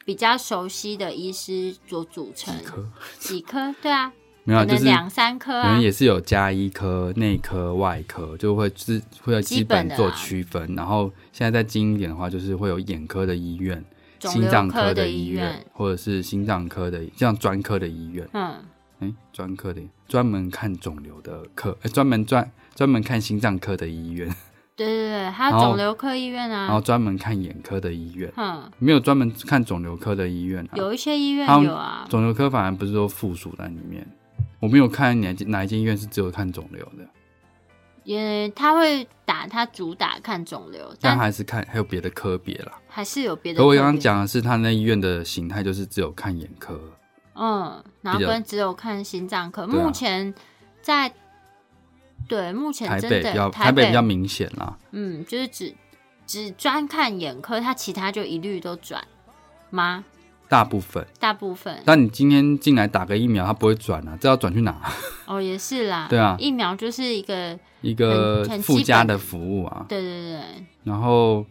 [0.06, 2.88] 比较熟悉的医师所组成，科
[3.18, 4.13] 几科，对啊，
[4.44, 10.76] 没有啊，就是两三科啊可能，也是有加医科、内科、外科，就会是会有基本做区分。
[10.76, 13.84] 然后现在再精一点的话，就是会有眼科的医院、
[14.20, 18.30] 心脏科的医院，，或者是心脏科的这样专科的医院。
[18.34, 18.63] 嗯，
[19.00, 24.34] 哎，专科的专门看肿瘤的科，哎，专门专专门看心脏科的医院，
[24.76, 30.76] 对对对，还有肿瘤科医院啊然后啊，专门看眼科的医院，嗯，没有专门看肿瘤科的医院啊。
[30.76, 34.06] 有一些医院有啊，肿瘤科反而不是说附属在里面。
[34.60, 37.08] 我没有看哪哪一间医院是只有看肿瘤的，
[38.04, 42.72] 也他会打他主打看肿瘤，但但还是看还有别的科别啦。
[42.88, 46.80] 还是有别的我刚刚讲的是，他那医院的形态就是只有看眼科，
[47.36, 50.34] 嗯，然后跟只有看心脏科，目前
[50.82, 51.12] 在
[52.28, 54.78] 对目前真台北比较台北比较明显啦。
[54.91, 55.73] 嗯，就是只
[56.25, 59.06] 只专看眼科，他其他就一律都转
[59.69, 60.04] 吗？
[60.47, 64.80] 大部分，大部分但你今天进来打个疫苗，他不会转啊，这要转去哪？
[65.25, 66.06] 哦，也是啦。
[66.10, 69.86] 对啊疫苗就是一个，一个附加的服务啊。
[69.89, 70.39] 对对对，
[70.84, 71.43] 然后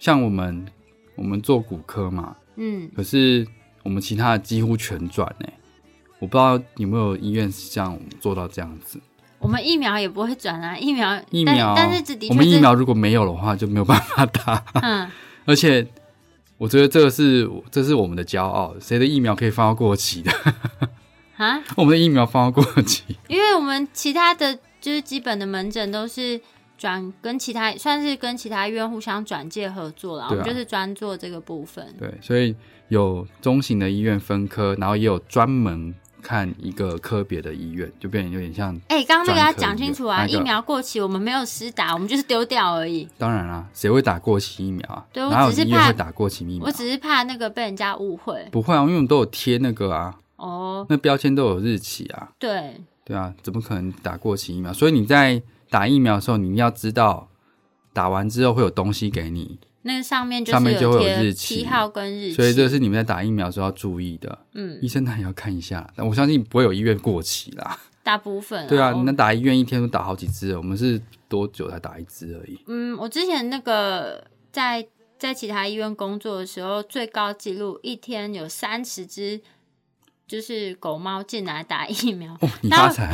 [0.00, 0.66] 像我们
[1.14, 3.46] 我们做骨科嘛，嗯，可是
[3.84, 5.48] 我们其他的几乎全转呢、
[6.18, 9.00] 我不知道有没有医院是像我们做到这样子。
[9.38, 14.64] 我们疫苗也不会转啊，疫苗疫苗，但但是这的确我们疫苗如果没有的话，就没有办法打。
[14.82, 15.08] 嗯，
[15.46, 15.86] 而且
[16.56, 20.32] 我觉得这个是这是我们的骄傲，谁的疫苗可以放到过期的？
[21.36, 26.40] 啊， 我们的疫苗放到过期，因为我们其他的就是基本的门诊都是
[26.76, 31.94] 转跟其他算是跟其他医院互相转介合作啦，我对啊们就是专做这个部分。
[31.96, 32.54] 对，所以
[32.88, 38.74] 有中型的医院分科，然后也有专门看一个科别的医院，就变成有点像。
[38.88, 40.22] 哎、刚刚那个要讲清楚啊！
[40.22, 43.08] 那个疫苗过期，我们没有施打，我们就是丢掉而已。
[43.16, 45.06] 当然啦，谁会打过期疫苗啊？
[45.12, 46.72] 对我只是怕打过期疫苗我？
[46.72, 50.86] 只是怕那个被人家误会不会啊，因为我们都有贴那个啊，哦。
[50.88, 54.72] 那标签都有日期啊，对，对啊，怎么可能打过期疫苗？
[54.72, 57.28] 所以你在打疫苗的时候，你要知道
[57.92, 64.38] 打完之后会有东西给你，那个上面就上面就会有贴日期批号跟日期，所以这是你们在打疫苗的时候要注意的。
[64.52, 67.78] 嗯，医生他也要看一下，但我相信不会有医院过期啦。
[68.04, 72.58] 大部分对啊，我那打医院一天都打好几支，我们是多久才打一支而已？
[72.66, 74.86] 嗯，我之前那个在
[75.18, 79.40] 在其他医院工作的时候，最高纪录一天有三十只，
[80.26, 82.32] 就是狗猫进来打疫苗。
[82.34, 83.10] 哦，你发财，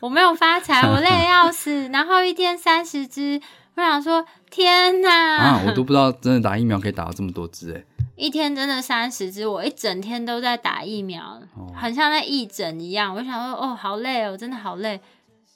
[0.00, 1.88] 我没有发财，我累得要死。
[1.92, 3.40] 然后一天三十只，
[3.80, 5.36] 我想说天哪！
[5.38, 5.62] 啊！
[5.66, 7.84] 我都不知道真的打疫苗可以打到这么多支哎。
[8.16, 13.14] 一天真的三十只，我一整天都在打疫苗，哦很像在义诊一样。
[13.14, 15.00] 我想说，哦，好累哦，真的好累。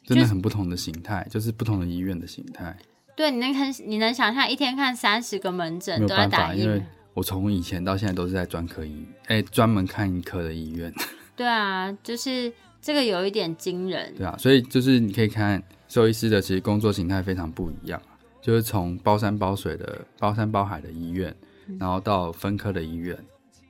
[0.06, 2.76] 真的很不同的形态，就是不同的医院的形态，
[3.16, 6.86] 对，你能看，你能想象一天看三十个门诊都在打疫苗因为？
[7.14, 10.92] 我从以前到现在都是在专科医，哎、专门看一科的医院，
[11.34, 14.12] 对啊，就是这个有一点惊人。
[14.14, 17.98] 对啊，所以就是你可以看兽医师的其实工作形态非常不一样，
[18.44, 21.34] 就是从包山包水的包山包海的医院，
[21.78, 23.18] 然后到分科的医院，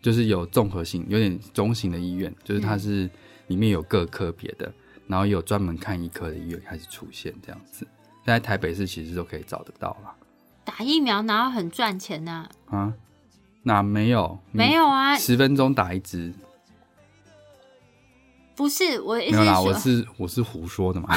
[0.02, 3.08] 就是有综合性，有点中型的医院，就是它是
[3.46, 4.72] 里面有各科别的，
[5.06, 7.87] 然后有专门看医科的医院开始出现这样子。
[8.26, 10.12] 在台北市其实都可以找得到啦。
[10.64, 12.92] 打疫苗哪有很赚钱呐、啊，
[13.62, 14.40] 哪没有？
[14.50, 16.34] 没有啊，十分钟打一支，
[18.56, 21.16] 不是我意没有啦，我是我是胡说的嘛，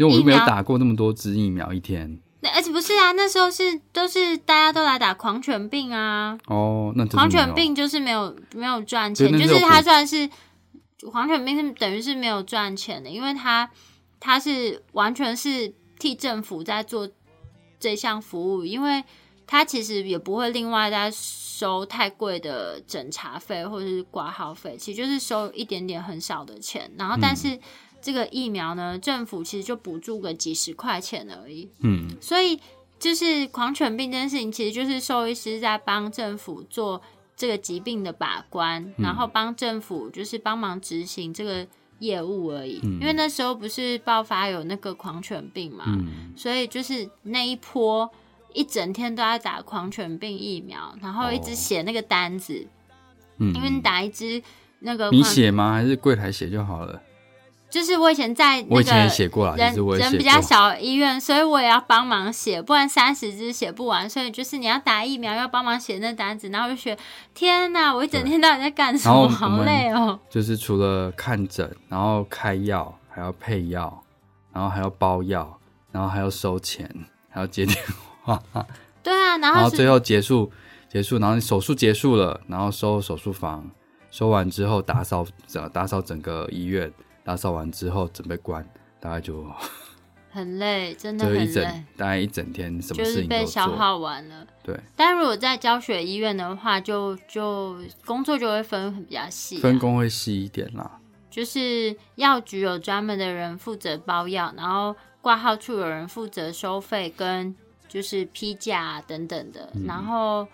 [0.00, 2.18] 因为我都没有打过那么多支疫苗一天。
[2.42, 10.28] 那而且不是啊，那时候是都是大家都来打狂犬病啊，哦，那狂犬病就是没有没有赚钱，就是是它算是
[11.10, 13.70] 狂犬病是等于是没有赚钱的，因为它
[14.18, 17.06] 它是完全是替政府在做
[17.78, 19.04] 这项服务，因为
[19.46, 27.58] 它其实也不会另外再收太贵的诊查费或者是挂号费，其实就是收一点点很少的钱，然后但是
[28.02, 32.58] 这个疫苗呢，政府其实就补助个几十块钱而已，嗯，所以
[32.98, 37.00] 就是狂犬病这件事情，其实就是兽医师在帮政府做
[37.36, 41.66] 这个疾病的把关，然后帮政府就是帮忙执行这个
[41.98, 42.80] 业务而已。
[42.82, 48.10] 因为那时候不是爆发有那个狂犬病嘛，嗯，所以就是那一波
[48.52, 52.66] 一整天都在打狂犬病疫苗，然后一直写那个单子，
[53.38, 53.54] 嗯。
[53.54, 54.42] 因为你打一支
[54.80, 55.72] 那个你写吗？
[55.72, 57.00] 还是柜台写就好了？
[57.70, 60.40] 就是我以前在那我以前也个写过啦，其人人比较。
[60.40, 64.10] 小的医院，所以我也要帮忙写，不然三十支写不完。
[64.10, 67.00] 所以就是你要打疫苗，要帮忙写那单子，然后我就觉得
[67.34, 69.28] 天哪，我一整天到底在干什么？
[69.28, 70.18] 好累哦。
[70.28, 74.02] 就是除了看诊，然后开药，还要配药，
[74.52, 75.56] 然后还要包药，
[75.92, 76.90] 然后还要收钱，
[77.28, 77.76] 还要接电
[78.22, 78.42] 话，
[79.04, 80.50] 对啊，然然后然后最后结束
[80.90, 83.70] 结束，然后你手术结束了，然后收手术房，
[84.10, 86.92] 收完之后打扫整打扫整个医院，
[87.24, 88.66] 打扫完之后准备关，
[88.98, 89.46] 大概就
[90.30, 93.76] 很累，真的就一整很累，大概一整天什么就是事情都被消做。
[93.76, 94.46] 耗完了。
[94.62, 100.98] 对，但如果在教学医院的话，就就工作就会分比较细、啊，分工会细一点啦。
[101.30, 107.54] 就是药局有专门的人负责包药，然后挂号处有人负责收费跟
[107.88, 110.46] 就是批假、啊、等等的，嗯然后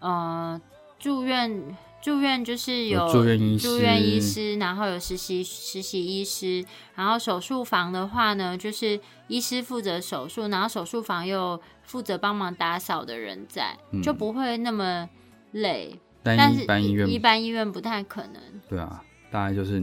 [0.00, 0.60] 呃
[0.98, 6.62] 住院住院就是有有住院医师住院医师，然后有实习实习医师，
[6.96, 15.08] 然后手术房的话呢，就是医师负责手术，然后手术房又负责帮忙打扫的人在，就不会那么
[15.52, 15.98] 累。
[16.22, 18.42] 但但是一般医院一般医院不太可能。
[18.68, 19.82] 对啊，大概就是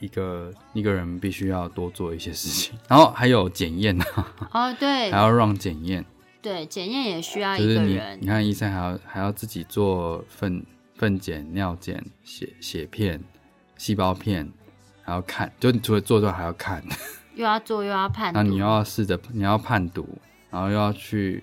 [0.00, 6.04] 一个一个人必须要多做一些事情，然后还有检验啊，哦，对还要让检验，
[6.42, 8.26] 对，检验也需要一个人你。
[8.26, 10.64] 看医生还要还要自己做粪
[11.00, 13.18] 粪检、尿检、血血片、
[13.78, 14.46] 细胞片，
[15.00, 16.84] 还要看，就你除了做之外还要看，
[17.34, 20.06] 又要做又要判读，然后你又要试着你要判读，
[20.50, 21.42] 然后又要去，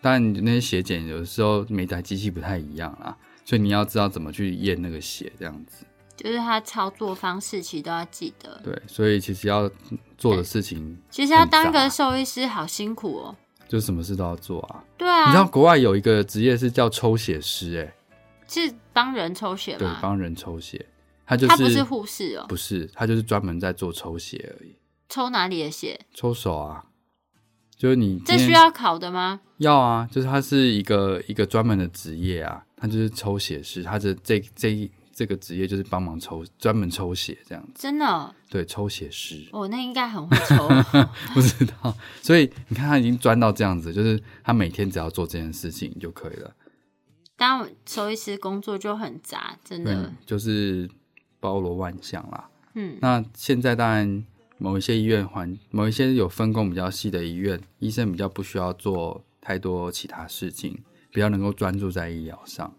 [0.00, 5.84] 但那些血检有的时候每台机器不太一样啦，所以你要知道怎么去验那个血这样子。
[6.16, 8.58] 就是他操作方式其实都要记得。
[8.64, 9.70] 对，所以其实要
[10.16, 13.36] 做的事情其实要当一个兽医师好辛苦哦。
[13.68, 14.82] 就什么事都要做啊。
[14.96, 17.94] 对啊，你知道国外有一个职业是叫抽血师、欸，
[18.48, 19.98] 是帮人抽血吗对，吗？
[20.00, 20.86] 帮人抽血，
[21.26, 24.76] 他就是他不是护士哦，不是，他就是专门在做抽血而已，
[25.08, 26.00] 抽哪里的血？
[26.14, 26.86] 抽手啊，
[27.76, 29.40] 就是你这需要考的吗？
[29.58, 40.68] 要啊，就是他是一个一个专门的职业啊，他就是抽血师，他的这这这个职业就是帮忙抽专门抽血这样子，真的哦，对，抽血师哦，那应该很会抽。
[41.32, 46.54] 不知道，所以你看他已经钻到这样子，就是他每天只要做这件事情就可以了。
[47.36, 50.88] 当兽医师工作就很杂，真对的。，就是
[51.38, 52.48] 包罗万象啦。
[52.74, 54.24] 嗯，那现在当然
[54.58, 60.78] 某一些医院环，某一些有分工比较细的医院，医生比较不需要做太多其他事情，
[61.10, 62.72] 比较能够专注在医疗上。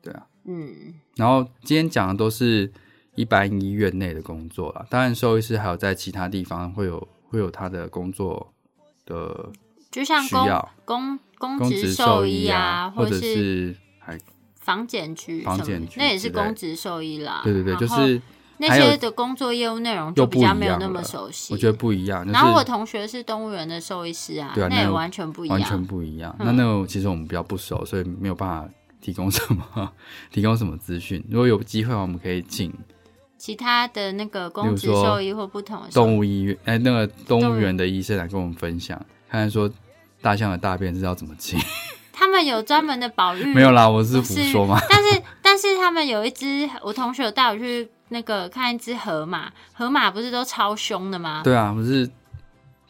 [0.00, 2.72] 对啊，嗯，然后今天讲的都是
[3.16, 8.52] 一般医院内的工作啦，当然兽医师还有在其他地方会有会有他的工作
[9.04, 9.50] 的
[9.90, 13.76] 就像公需要，公公职兽医医啊，或者是
[14.06, 14.18] 还
[14.60, 17.40] 房检局什么的，房检局那也是公职兽医啦。
[17.42, 18.22] 对对对，就是
[18.58, 21.52] 那些的工作业务内容就比不较没有那么熟悉。
[21.52, 25.58] 我觉得不一样，就是然后我同学是动物园的兽医师啊，对啊那也完全不一样。
[25.58, 26.34] 完全不一样。
[26.38, 28.68] 嗯那那个其实我们比较不熟，所以没有办法
[29.00, 29.92] 提供什么
[30.30, 31.22] 提供什么资讯。
[31.28, 32.72] 如果有机会，我们可以请
[33.36, 38.98] 其他的那个公职兽医或不同的动物医院哎那个动物园的医生来跟我们分享，
[39.28, 39.70] 看看说
[40.22, 41.60] 大象的大便是要怎么清。
[42.18, 44.80] 他们有专门的保育，没有啦，我是胡说嘛。
[44.88, 51.42] 但是但是他们有一只，我同学有带我去那个看一只河马，河马不是都超凶的吗？
[51.44, 52.06] 对啊，不是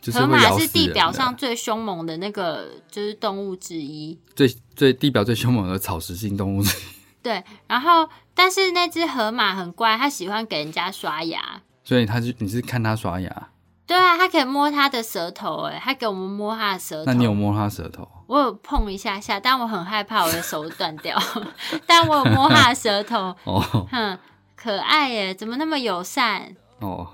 [0.01, 4.17] 就是河马是地表上最凶猛的那个就是动物之一。
[4.37, 4.47] 最
[4.77, 6.83] 最地表最凶猛的草食性动物之一。
[7.21, 11.61] 对，然后但是那只河马很乖，它喜欢给人家刷牙。
[11.83, 13.49] 所以它是你是看它刷牙，
[13.87, 17.05] 对啊，他可以摸他的舌头，哎，他给我们摸他的舌头。
[17.07, 18.07] 那你有摸他舌头？
[18.27, 21.17] 我有碰一下下，但我很害怕我的手断掉。
[21.87, 23.61] 但我有摸他的舌头， 哦
[23.91, 24.19] 哼，
[24.57, 26.57] 可爱耶，怎么那么友善？
[26.81, 27.07] 哦，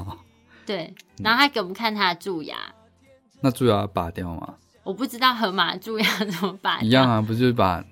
[0.64, 2.56] 对，然后他给我们看他的蛀牙，
[3.42, 4.54] 那蛀牙拔掉吗？
[4.82, 6.82] 我不知道河马蛀牙怎么办。
[6.82, 7.84] 一样啊，不就是把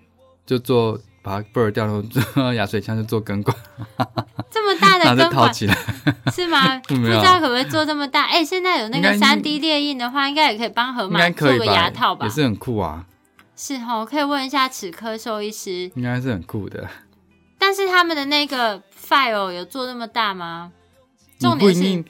[0.47, 3.57] 就做把它 bird 掉，然后做牙水枪就做根管，
[4.53, 5.75] 这么大的根管套起来。
[6.31, 6.79] 是吗？
[6.87, 8.25] 不知道可不可以做这么大？
[8.25, 11.65] 哎、现在有那个三 D 列印的话，应该也可以帮河马做个？
[11.65, 12.31] 牙套吧也？
[12.31, 13.07] 是很酷啊，
[13.57, 15.91] 是哦，可以问一下齿科兽医师。
[15.95, 16.87] 应该是很酷的。
[17.59, 20.73] 但是他们的那个 file 有做那么大吗？
[21.39, 22.05] 你重点是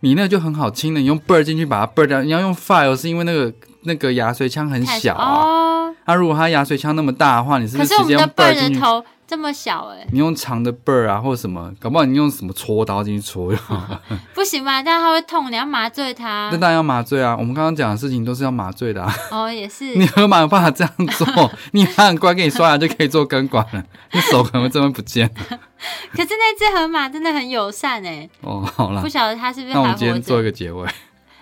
[0.00, 3.52] 你那个就很好清的，你用 bird 进去把它 bird 掉，你要用 file 是因为那个
[3.82, 5.42] 那个牙髓腔很小啊。
[5.42, 5.94] 哦。
[6.04, 8.28] 那、如果它牙髓腔那么大的话，你是不是直接用去？
[8.74, 14.00] 的头这么小哎、你用长的 bird 啊，或者什么，搞不好你用什么戳刀进去戳就好了。
[14.32, 14.82] 不行吧？
[14.82, 16.56] 这样它会痛，你要麻醉它那。
[16.56, 17.36] 当然要麻醉啊！
[17.38, 19.14] 我们刚刚讲的事情都是要麻醉的啊。
[19.30, 19.94] 哦，也是。
[19.96, 21.50] 你河马有办法这样做？
[21.72, 25.28] 你还很乖，给你刷牙就可以做根管了，你手可能会真的不见。
[25.36, 30.44] 可是那只河马真的很友善哎、哦，好啦不，晓得它是不是那我们今天做一着？
[30.44, 30.88] 个结尾。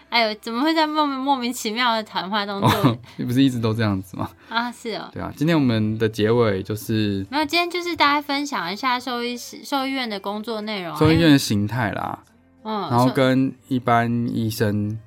[0.08, 4.30] 哎呦，怎么会在莫莫名其妙的谈话当中 你不是一直都这样子吗？
[4.48, 4.70] 啊？
[4.70, 5.10] 是哦。
[5.12, 10.98] 对啊，今天我们的结尾就是没有，今天就是大家分享一下兽医师、兽医院的工作内容啊。
[10.98, 12.18] 兽医院的形态啦，
[12.62, 14.98] 嗯，然后跟一般医生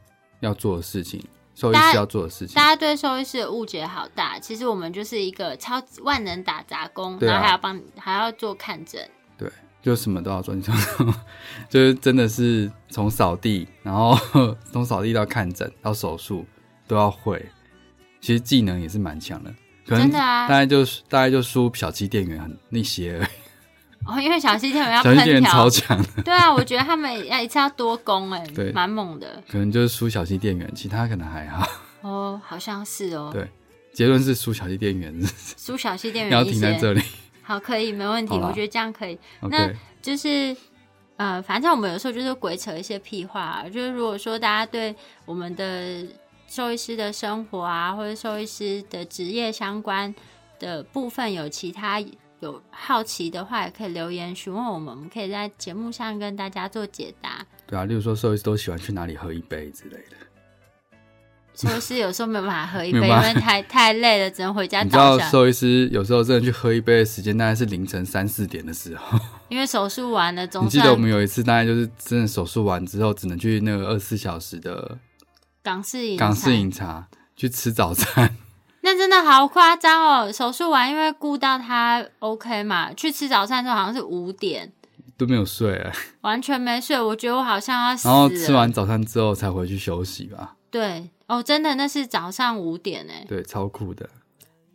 [0.41, 1.23] 要做的事情，
[1.55, 2.61] 兽医师要做的事情大。
[2.67, 9.01] 家对兽医师的误解好大，其实我们就是一个超级万能打杂工，啊然后还要帮还要做看诊。
[9.37, 9.49] 对，
[9.81, 10.73] 就什么都要做，你 说
[11.69, 14.17] 就是真的是从扫地，然后
[14.71, 16.45] 从扫地到看诊到手术
[16.87, 17.43] 都要会，
[18.19, 19.53] 其实技能也是蛮强的。
[19.87, 23.27] 可能真的啊大概就是大概就输小气店员很那些而已，
[24.05, 31.67] 哦，因为小七店员要 小七店员超，强，对啊，我觉得他们要一次要多攻哎、对蛮猛的可能就是输小气店员，其他可能还好。
[32.01, 33.31] 哦，好像是哦。
[33.33, 33.49] 对
[33.91, 35.13] 结论是输小气店员，
[35.57, 37.01] 输小七店员要停在这里。
[37.49, 39.17] 好，可以，没问题，我觉得这样可以。
[39.41, 39.73] 那
[40.03, 40.55] 就是
[41.17, 44.95] 呃，反正我们有时候就是鬼扯一些屁话啊、就是如果说大家对
[45.25, 46.05] 我们的
[46.47, 50.13] 兽医师的生活啊，或者兽医师的职业相关
[50.59, 51.99] 的部分有其他
[52.39, 57.43] 有好奇的话，也可以留言询问我们，我们可以在节目上跟大家做解答。
[57.65, 60.17] 对啊，例如说兽医师都喜欢去哪里喝一杯之类的。
[61.67, 65.19] 兽医师有时候没有办法喝一杯，因为太太累了，只能回家你知道。
[65.19, 69.19] 兽医师有时候真的去喝一杯的时间，大概是凌晨三四点的时候。
[69.49, 74.97] 因为手术完了，总你记得我们有一次，大概就是真的手术完之后，只能去那个二十四小时的
[75.61, 78.35] 港式饮港式饮茶去吃早餐。
[78.81, 80.31] 那真的好夸张哦！
[80.31, 84.71] 手术完，因为顾到他 OK 嘛，去吃早餐的时候好像是五点，
[85.17, 85.91] 都没有睡、欸，
[86.21, 86.99] 完全没睡。
[86.99, 88.29] 我觉得我好像要死然后。
[88.29, 90.55] 吃完早餐之后才回去休息吧。
[90.71, 94.09] 对哦，真的那是早上五点哎，对，超酷的。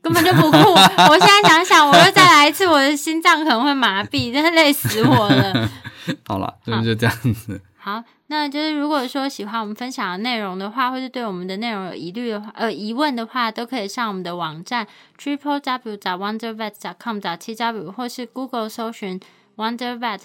[0.00, 0.58] 根本就不酷。
[0.58, 5.68] 我现在想想，我又再来一次，我的心脏可能会麻痹，真的累死我了。
[6.28, 7.60] 好了，那就这样子。
[7.76, 14.86] 好，那就是如果说喜欢我们分享的内容的话，或是对我们的内容有疑虑的话，呃，疑问的话，都可以上我们的网站
[15.18, 19.18] triple w 找 wondervet com 找 t w 或是 Google 搜寻
[19.56, 20.20] wondervet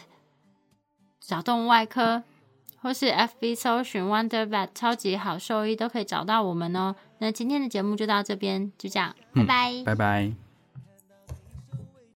[1.22, 2.24] 小动物外科，
[2.82, 6.96] 或是 FB 搜寻 wondervet 超级好兽医，都可以找到我们哦。
[7.20, 9.84] 那今天的节目就到这边，就这样，拜拜。
[9.86, 10.49] 拜拜。